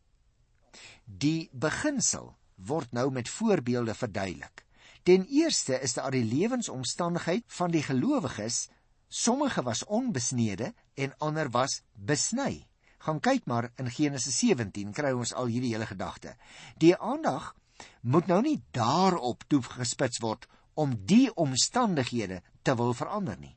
Die 1.04 1.48
beginsel 1.52 2.36
word 2.54 2.92
nou 2.92 3.10
met 3.10 3.28
voorbeelde 3.28 3.94
verduidelik. 3.94 4.64
Ten 5.02 5.26
eerste 5.30 5.80
is 5.80 5.94
daar 5.94 6.10
die 6.10 6.24
lewensomstandigheid 6.24 7.44
van 7.46 7.70
die 7.70 7.82
gelowiges. 7.82 8.68
Sommige 9.08 9.62
was 9.62 9.84
onbesnede 9.84 10.74
en 10.94 11.14
ander 11.18 11.50
was 11.50 11.82
besny. 11.92 12.66
Gaan 12.98 13.20
kyk 13.20 13.44
maar 13.46 13.70
in 13.76 13.90
Genesis 13.90 14.38
17 14.38 14.92
kry 14.92 15.12
ons 15.12 15.34
al 15.34 15.46
hierdie 15.46 15.72
hele 15.72 15.86
gedagte. 15.86 16.36
Die 16.76 16.96
aandag 16.96 17.54
moet 18.00 18.26
nou 18.26 18.40
nie 18.42 18.62
daarop 18.70 19.44
toe 19.48 19.62
gespits 19.62 20.20
word 20.22 20.46
om 20.74 20.92
die 21.08 21.28
omstandighede 21.34 22.42
te 22.62 22.74
wil 22.76 22.94
verander 22.94 23.38
nie. 23.38 23.56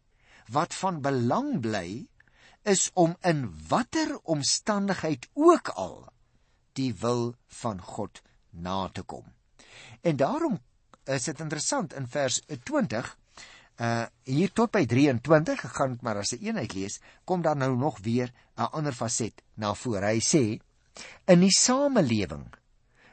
Wat 0.50 0.74
van 0.74 1.02
belang 1.02 1.60
bly 1.62 2.08
is 2.64 2.90
om 2.94 3.16
in 3.22 3.46
watter 3.70 4.16
omstandigheid 4.24 5.28
ook 5.34 5.70
al 5.70 6.10
die 6.74 6.94
wil 7.02 7.36
van 7.62 7.82
God 7.82 8.22
na 8.50 8.88
te 8.94 9.04
kom. 9.04 9.26
En 10.02 10.16
daarom 10.16 10.60
is 11.04 11.24
dit 11.24 11.40
interessant 11.40 11.94
in 11.94 12.08
vers 12.08 12.42
20 12.64 13.16
uh 13.80 14.06
hier 14.28 14.52
tot 14.52 14.72
by 14.76 14.84
23 14.86 15.62
gegaan 15.64 15.98
maar 16.04 16.20
as 16.20 16.34
'n 16.36 16.44
eenheid 16.44 16.74
lees 16.74 17.00
kom 17.24 17.42
daar 17.42 17.56
nou 17.56 17.76
nog 17.76 18.00
weer 18.00 18.34
'n 18.58 18.72
ander 18.72 18.94
faset 18.94 19.42
na 19.56 19.74
vore. 19.74 20.06
Hy 20.06 20.20
sê 20.20 20.60
in 21.26 21.40
die 21.40 21.52
samelewing 21.52 22.54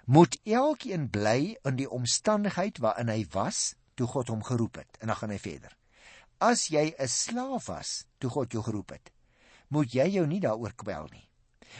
moet 0.07 0.38
elkeen 0.45 1.11
bly 1.11 1.57
in 1.66 1.77
die 1.77 1.90
omstandigheid 1.90 2.79
waarin 2.79 3.11
hy 3.11 3.25
was 3.35 3.75
toe 3.95 4.07
God 4.07 4.31
hom 4.31 4.45
geroep 4.47 4.81
het. 4.83 4.99
En 5.01 5.11
dan 5.11 5.16
gaan 5.16 5.35
hy 5.35 5.38
verder. 5.38 5.77
as 6.38 6.69
jy 6.69 6.95
'n 6.99 7.09
slaaf 7.09 7.66
was 7.69 8.05
toe 8.21 8.31
God 8.31 8.53
jou 8.53 8.62
geroep 8.62 8.90
het, 8.90 9.11
moet 9.69 9.92
jy 9.92 10.07
jou 10.19 10.27
nie 10.27 10.40
daaroor 10.40 10.75
kwel 10.77 11.09
nie. 11.12 11.29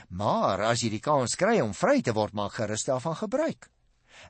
Maar 0.09 0.63
as 0.73 0.83
jy 0.83 0.91
die 0.91 1.01
kans 1.01 1.37
kry 1.37 1.61
om 1.61 1.75
vry 1.75 2.03
te 2.03 2.13
word, 2.13 2.33
maak 2.33 2.53
gerus 2.53 2.85
daarvan 2.85 3.17
gebruik. 3.17 3.71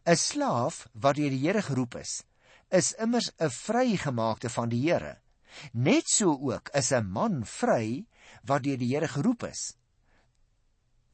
'n 0.04 0.16
Slaaf 0.16 0.88
wat 0.94 1.16
deur 1.16 1.30
die 1.30 1.46
Here 1.46 1.62
geroep 1.62 1.94
is, 1.94 2.24
is 2.70 2.92
immers 2.98 3.30
'n 3.38 3.50
vrygemaakte 3.50 4.48
van 4.50 4.68
die 4.68 4.82
Here. 4.90 5.20
Net 5.72 6.08
so 6.08 6.30
ook 6.32 6.68
is 6.74 6.92
'n 6.92 7.06
man 7.06 7.44
vry 7.44 8.06
wat 8.44 8.62
deur 8.62 8.78
die 8.78 8.94
Here 8.94 9.08
geroep 9.08 9.44
is. 9.44 9.76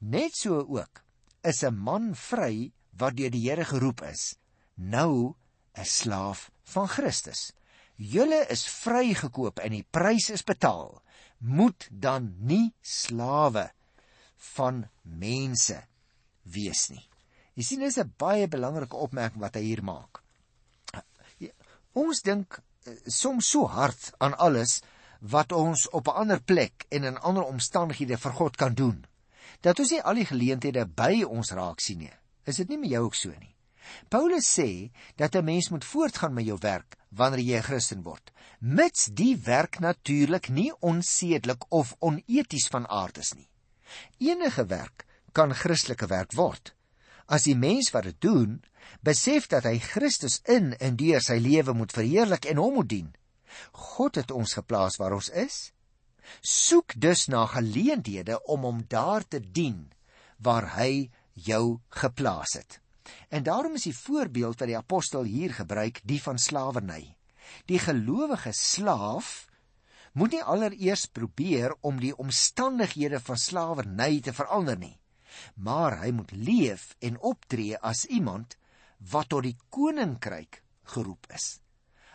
Net 0.01 0.35
so 0.35 0.65
ook 0.69 1.05
is 1.43 1.63
'n 1.65 1.77
man 1.77 2.15
vry 2.15 2.73
wat 2.99 3.17
deur 3.17 3.31
die 3.31 3.49
Here 3.49 3.65
geroep 3.65 4.03
is, 4.03 4.37
nou 4.75 5.35
'n 5.75 5.85
slaaf 5.85 6.51
van 6.63 6.89
Christus. 6.89 7.53
Julle 7.97 8.47
is 8.51 8.67
vrygekoop 8.67 9.59
en 9.59 9.71
die 9.71 9.87
prys 9.91 10.31
is 10.31 10.43
betaal. 10.43 11.03
Moet 11.39 11.89
dan 11.91 12.35
nie 12.39 12.75
slawe 12.81 13.71
van 14.55 14.89
mense 15.03 15.83
wees 16.43 16.89
nie. 16.91 17.09
Jy 17.55 17.63
sien 17.63 17.81
dis 17.81 17.99
'n 17.99 18.15
baie 18.19 18.49
belangrike 18.49 18.97
opmerking 18.97 19.41
wat 19.41 19.55
hy 19.55 19.63
hier 19.63 19.85
maak. 19.85 20.23
Ons 21.93 22.23
dink 22.23 22.63
eh, 22.87 22.97
soms 23.07 23.49
so 23.49 23.67
hard 23.69 24.13
aan 24.19 24.35
alles 24.39 24.81
wat 25.21 25.53
ons 25.53 25.89
op 25.91 26.09
'n 26.09 26.19
ander 26.25 26.41
plek 26.41 26.87
en 26.89 27.05
in 27.05 27.19
ander 27.19 27.45
omstandighede 27.45 28.17
vir 28.17 28.33
God 28.33 28.57
kan 28.57 28.75
doen. 28.75 29.05
Dat 29.63 29.79
ons 29.79 29.91
nie 29.95 30.03
al 30.03 30.19
die 30.19 30.27
geleenthede 30.27 30.87
by 30.87 31.23
ons 31.23 31.53
raak 31.55 31.81
sien 31.81 32.03
nie. 32.03 32.13
Is 32.45 32.59
dit 32.59 32.69
nie 32.69 32.79
met 32.83 32.91
jou 32.91 33.05
ook 33.07 33.19
so 33.19 33.31
nie? 33.31 33.55
Paulus 34.09 34.47
sê 34.47 34.91
dat 35.17 35.35
'n 35.37 35.45
mens 35.45 35.69
moet 35.71 35.85
voortgaan 35.85 36.35
met 36.35 36.47
jou 36.47 36.59
werk 36.61 36.97
wanneer 37.11 37.41
jy 37.41 37.57
'n 37.59 37.63
Christen 37.63 38.03
word, 38.03 38.33
mits 38.61 39.07
die 39.13 39.37
werk 39.37 39.79
natuurlik 39.79 40.49
nie 40.49 40.73
onsedelik 40.81 41.65
of 41.69 41.97
oneties 41.99 42.69
van 42.71 42.89
aard 42.89 43.19
is 43.19 43.33
nie. 43.35 43.49
Enige 44.19 44.67
werk 44.67 45.07
kan 45.33 45.55
Christelike 45.55 46.07
werk 46.07 46.33
word. 46.33 46.75
As 47.27 47.43
die 47.43 47.57
mens 47.57 47.91
wat 47.91 48.03
dit 48.03 48.21
doen, 48.21 48.63
besef 49.01 49.47
dat 49.47 49.65
hy 49.65 49.79
Christus 49.79 50.41
in 50.45 50.77
en 50.79 50.97
deur 50.97 51.21
sy 51.21 51.39
lewe 51.39 51.73
moet 51.73 51.93
verheerlik 51.93 52.45
en 52.45 52.57
hom 52.57 52.75
moet 52.75 52.89
dien. 52.89 53.15
God 53.73 54.15
het 54.15 54.31
ons 54.31 54.53
geplaas 54.53 54.97
waar 54.97 55.13
ons 55.13 55.29
is. 55.29 55.73
Soek 56.41 56.95
dus 57.01 57.27
na 57.27 57.47
geleenthede 57.47 58.39
om 58.45 58.67
hom 58.69 58.85
daar 58.89 59.27
te 59.29 59.41
dien 59.41 59.91
waar 60.39 60.75
hy 60.77 61.11
jou 61.33 61.81
geplaas 61.89 62.57
het. 62.59 62.81
En 63.29 63.43
daarom 63.43 63.75
is 63.75 63.89
die 63.89 63.97
voorbeeld 63.97 64.59
wat 64.59 64.69
die 64.69 64.79
apostel 64.79 65.23
hier 65.23 65.55
gebruik, 65.55 66.01
die 66.05 66.21
van 66.23 66.39
slawerny. 66.39 67.17
Die 67.67 67.79
gelowige 67.79 68.53
slaaf 68.53 69.47
moet 70.13 70.37
nie 70.37 70.43
allereers 70.43 71.07
probeer 71.07 71.75
om 71.81 72.01
die 72.01 72.15
omstandighede 72.17 73.21
van 73.21 73.41
slawerny 73.41 74.21
te 74.21 74.33
verander 74.37 74.79
nie, 74.79 74.99
maar 75.57 75.99
hy 76.03 76.13
moet 76.13 76.33
leef 76.37 76.93
en 77.01 77.21
optree 77.21 77.79
as 77.81 78.05
iemand 78.05 78.59
wat 79.13 79.33
tot 79.33 79.49
die 79.49 79.57
koninkryk 79.73 80.61
geroep 80.95 81.27
is. 81.35 81.59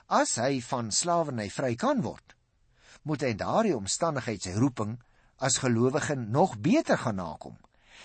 As 0.08 0.38
hy 0.40 0.62
van 0.64 0.92
slawerny 0.94 1.50
vry 1.52 1.74
kan 1.76 2.02
word, 2.06 2.37
moet 3.08 3.24
hy 3.24 3.32
in 3.34 3.40
daardie 3.42 3.78
omstandigheid 3.78 4.44
sy 4.44 4.54
roeping 4.60 4.98
as 5.38 5.62
gelowige 5.64 6.16
nog 6.20 6.58
beter 6.60 6.98
gaan 6.98 7.20
nakom. 7.22 7.58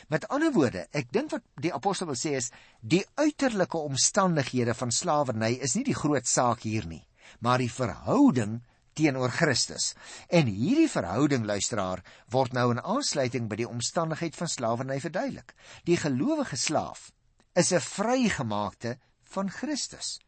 Met 0.09 0.27
ander 0.29 0.53
woorde, 0.53 0.87
ek 0.97 1.13
dink 1.13 1.33
wat 1.33 1.45
die 1.61 1.73
apostel 1.75 2.09
wil 2.11 2.19
sê 2.19 2.35
is 2.39 2.51
die 2.81 3.03
uiterlike 3.21 3.79
omstandighede 3.79 4.75
van 4.77 4.93
slawerny 4.93 5.55
is 5.65 5.77
nie 5.77 5.85
die 5.89 5.97
groot 5.97 6.29
saak 6.29 6.65
hier 6.67 6.87
nie, 6.89 7.03
maar 7.41 7.63
die 7.63 7.73
verhouding 7.73 8.61
teenoor 8.99 9.33
Christus. 9.33 9.93
En 10.29 10.51
hierdie 10.51 10.91
verhouding 10.91 11.47
luisteraar 11.49 12.03
word 12.33 12.57
nou 12.57 12.69
in 12.75 12.83
aansluiting 12.83 13.49
by 13.49 13.63
die 13.63 13.69
omstandigheid 13.69 14.37
van 14.37 14.51
slawerny 14.53 14.99
verduidelik. 15.01 15.55
Die 15.89 15.97
gelowige 15.97 16.57
slaaf 16.61 17.11
is 17.57 17.73
'n 17.73 17.81
vrygemaakte 17.81 18.99
van 19.35 19.51
Christus, 19.51 20.19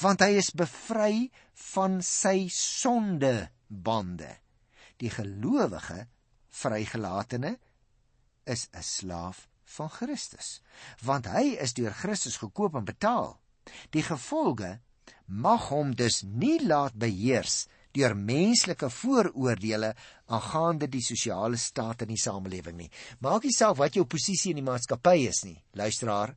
want 0.00 0.20
hy 0.20 0.36
is 0.40 0.50
bevry 0.50 1.30
van 1.72 2.02
sy 2.02 2.48
sondebande. 3.68 4.38
Die 4.96 5.10
gelowige 5.10 6.06
vrygelatene 6.50 7.58
is 8.44 8.68
'n 8.72 8.82
slaaf 8.82 9.48
van 9.64 9.90
Christus, 9.90 10.62
want 11.02 11.26
hy 11.26 11.56
is 11.60 11.74
deur 11.74 11.92
Christus 11.92 12.36
gekoop 12.36 12.74
en 12.74 12.84
betaal. 12.84 13.38
Die 13.90 14.02
gevolge 14.02 14.80
mag 15.26 15.68
hom 15.68 15.94
dus 15.94 16.22
nie 16.22 16.64
laat 16.64 16.94
beheers 16.94 17.66
deur 17.92 18.14
menslike 18.14 18.90
vooroordeele 18.90 19.94
aangaande 20.26 20.88
die 20.88 21.02
sosiale 21.02 21.56
staat 21.56 22.02
in 22.02 22.08
die 22.08 22.20
samelewing 22.20 22.76
nie. 22.76 22.90
Maak 23.20 23.42
nie 23.42 23.52
saak 23.52 23.76
wat 23.76 23.94
jou 23.94 24.04
posisie 24.04 24.50
in 24.50 24.56
die 24.56 24.70
maatskappy 24.70 25.26
is 25.26 25.44
nie. 25.44 25.64
Luisteraar, 25.72 26.36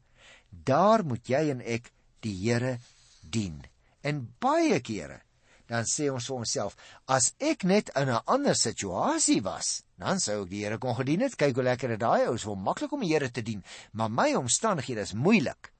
daar 0.49 1.03
moet 1.03 1.27
jy 1.27 1.49
en 1.49 1.61
ek 1.61 1.91
die 2.21 2.33
Here 2.33 2.79
dien. 3.21 3.61
En 4.01 4.35
baie 4.39 4.79
kere 4.79 5.21
dan 5.69 5.85
sê 5.85 6.09
ons 6.09 6.25
vir 6.27 6.41
onsself, 6.41 6.75
as 7.07 7.31
ek 7.39 7.63
net 7.63 7.91
in 7.95 8.09
'n 8.09 8.23
ander 8.25 8.55
situasie 8.55 9.41
was, 9.45 9.83
dan 9.97 10.19
sou 10.19 10.43
ek 10.43 10.49
die 10.49 10.63
Here 10.63 10.77
kon 10.77 10.95
gedien 10.95 11.21
het. 11.21 11.37
Kyk 11.37 11.55
hoe 11.55 11.63
lekker 11.63 11.89
dit 11.89 11.99
daai 11.99 12.27
ou 12.27 12.35
is, 12.35 12.43
hoe 12.43 12.55
maklik 12.55 12.91
om 12.91 13.01
die 13.01 13.13
Here 13.13 13.29
te 13.29 13.41
dien, 13.41 13.63
maar 13.93 14.09
my 14.09 14.33
omstandighede 14.35 15.01
is 15.01 15.13
moeilik. 15.13 15.71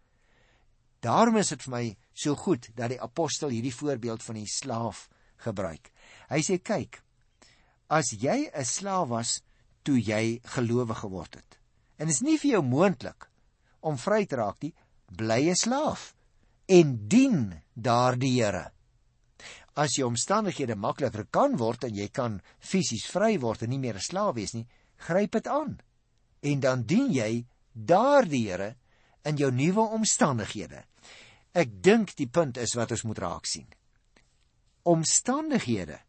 Daarom 1.01 1.37
is 1.37 1.49
dit 1.49 1.63
vir 1.63 1.71
my 1.71 1.97
so 2.13 2.35
goed 2.35 2.69
dat 2.75 2.89
die 2.89 3.01
apostel 3.01 3.49
hierdie 3.49 3.75
voorbeeld 3.75 4.23
van 4.23 4.35
die 4.35 4.47
slaaf 4.47 5.09
gebruik. 5.37 5.91
Hy 6.29 6.41
sê 6.41 6.59
kyk, 6.61 7.01
as 7.89 8.11
jy 8.11 8.51
'n 8.53 8.65
slaaf 8.65 9.07
was 9.07 9.41
toe 9.83 9.97
jy 9.97 10.41
gelowig 10.43 10.99
geword 10.99 11.35
het 11.35 11.59
en 11.99 12.07
dit 12.07 12.15
is 12.15 12.23
nie 12.23 12.37
vir 12.39 12.51
jou 12.55 12.63
moontlik 12.63 13.27
om 13.81 13.97
vry 13.99 14.25
te 14.25 14.39
raak 14.39 14.63
nie, 14.63 14.73
bly 15.07 15.49
'n 15.49 15.55
slaaf 15.55 16.13
en 16.67 17.07
dien 17.07 17.61
daardie 17.75 18.41
Here. 18.41 18.71
As 19.79 19.95
jy 19.95 20.03
omstandighede 20.03 20.75
makliker 20.75 21.25
kan 21.31 21.55
word 21.57 21.85
en 21.87 21.95
jy 21.95 22.09
kan 22.11 22.41
fisies 22.59 23.07
vry 23.07 23.37
word 23.39 23.63
en 23.63 23.69
nie 23.71 23.79
meer 23.79 23.95
'n 23.95 24.09
slaaf 24.09 24.35
wees 24.35 24.53
nie, 24.53 24.67
gryp 25.07 25.31
dit 25.31 25.47
aan. 25.47 25.79
En 26.43 26.59
dan 26.59 26.83
dien 26.83 27.11
jy 27.11 27.45
daardie 27.73 28.49
Here 28.49 28.75
in 29.23 29.37
jou 29.37 29.51
nuwe 29.51 29.81
omstandighede. 29.95 30.83
Ek 31.53 31.81
dink 31.83 32.15
die 32.15 32.27
punt 32.27 32.57
is 32.57 32.75
wat 32.75 32.91
ons 32.91 33.03
moet 33.03 33.19
raak 33.19 33.45
sien 33.45 33.67
omstandighede 34.89 35.99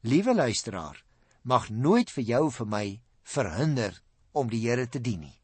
liewe 0.00 0.34
luisteraar 0.34 1.04
mag 1.42 1.68
nooit 1.70 2.10
vir 2.10 2.24
jou 2.24 2.44
vir 2.50 2.66
my 2.66 2.86
verhinder 3.22 4.00
om 4.32 4.48
die 4.50 4.62
Here 4.64 4.88
te 4.88 5.00
dien 5.00 5.20
nie 5.20 5.36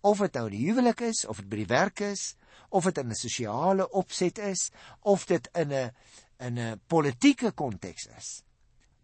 of 0.00 0.22
dit 0.24 0.38
nou 0.38 0.48
die 0.50 0.64
huwelik 0.64 1.04
is 1.06 1.24
of 1.28 1.42
dit 1.42 1.50
by 1.52 1.60
die 1.60 1.70
werk 1.70 2.02
is 2.08 2.24
of 2.70 2.88
dit 2.88 2.98
in 2.98 3.10
'n 3.10 3.20
sosiale 3.20 3.88
opset 3.90 4.38
is 4.38 4.70
of 5.02 5.26
dit 5.26 5.48
in 5.54 5.72
'n 5.72 5.92
in 6.38 6.58
'n 6.58 6.80
politieke 6.86 7.52
konteks 7.52 8.06
is 8.16 8.42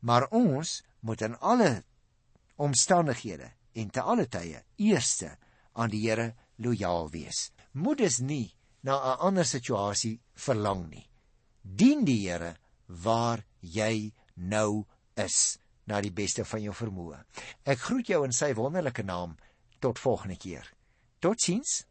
maar 0.01 0.29
ons 0.31 0.83
moet 1.01 1.21
in 1.21 1.38
alle 1.38 1.85
omstandighede 2.57 3.53
en 3.73 3.90
te 3.90 4.01
alle 4.01 4.27
tye 4.29 4.64
eerste 4.77 5.37
aan 5.73 5.90
die 5.90 6.09
Here 6.09 6.35
lojaal 6.57 7.11
wees 7.11 7.51
moet 7.73 7.99
dus 7.99 8.18
nie 8.18 8.55
na 8.81 8.97
'n 8.97 9.18
ander 9.18 9.45
situasie 9.45 10.21
verlang 10.35 10.88
nie 10.90 11.09
dien 11.62 12.05
die 12.05 12.29
Here 12.29 12.57
waar 12.87 13.45
jy 13.61 14.12
nou 14.35 14.85
is 15.14 15.59
na 15.87 16.01
die 16.03 16.12
beste 16.14 16.45
van 16.47 16.62
jou 16.62 16.75
vermoë. 16.75 17.18
Ek 17.66 17.81
groet 17.87 18.12
jou 18.12 18.23
in 18.27 18.35
sy 18.35 18.53
wonderlike 18.59 19.05
naam 19.07 19.37
tot 19.83 20.01
volgende 20.03 20.38
keer. 20.38 20.66
Totsiens. 21.23 21.83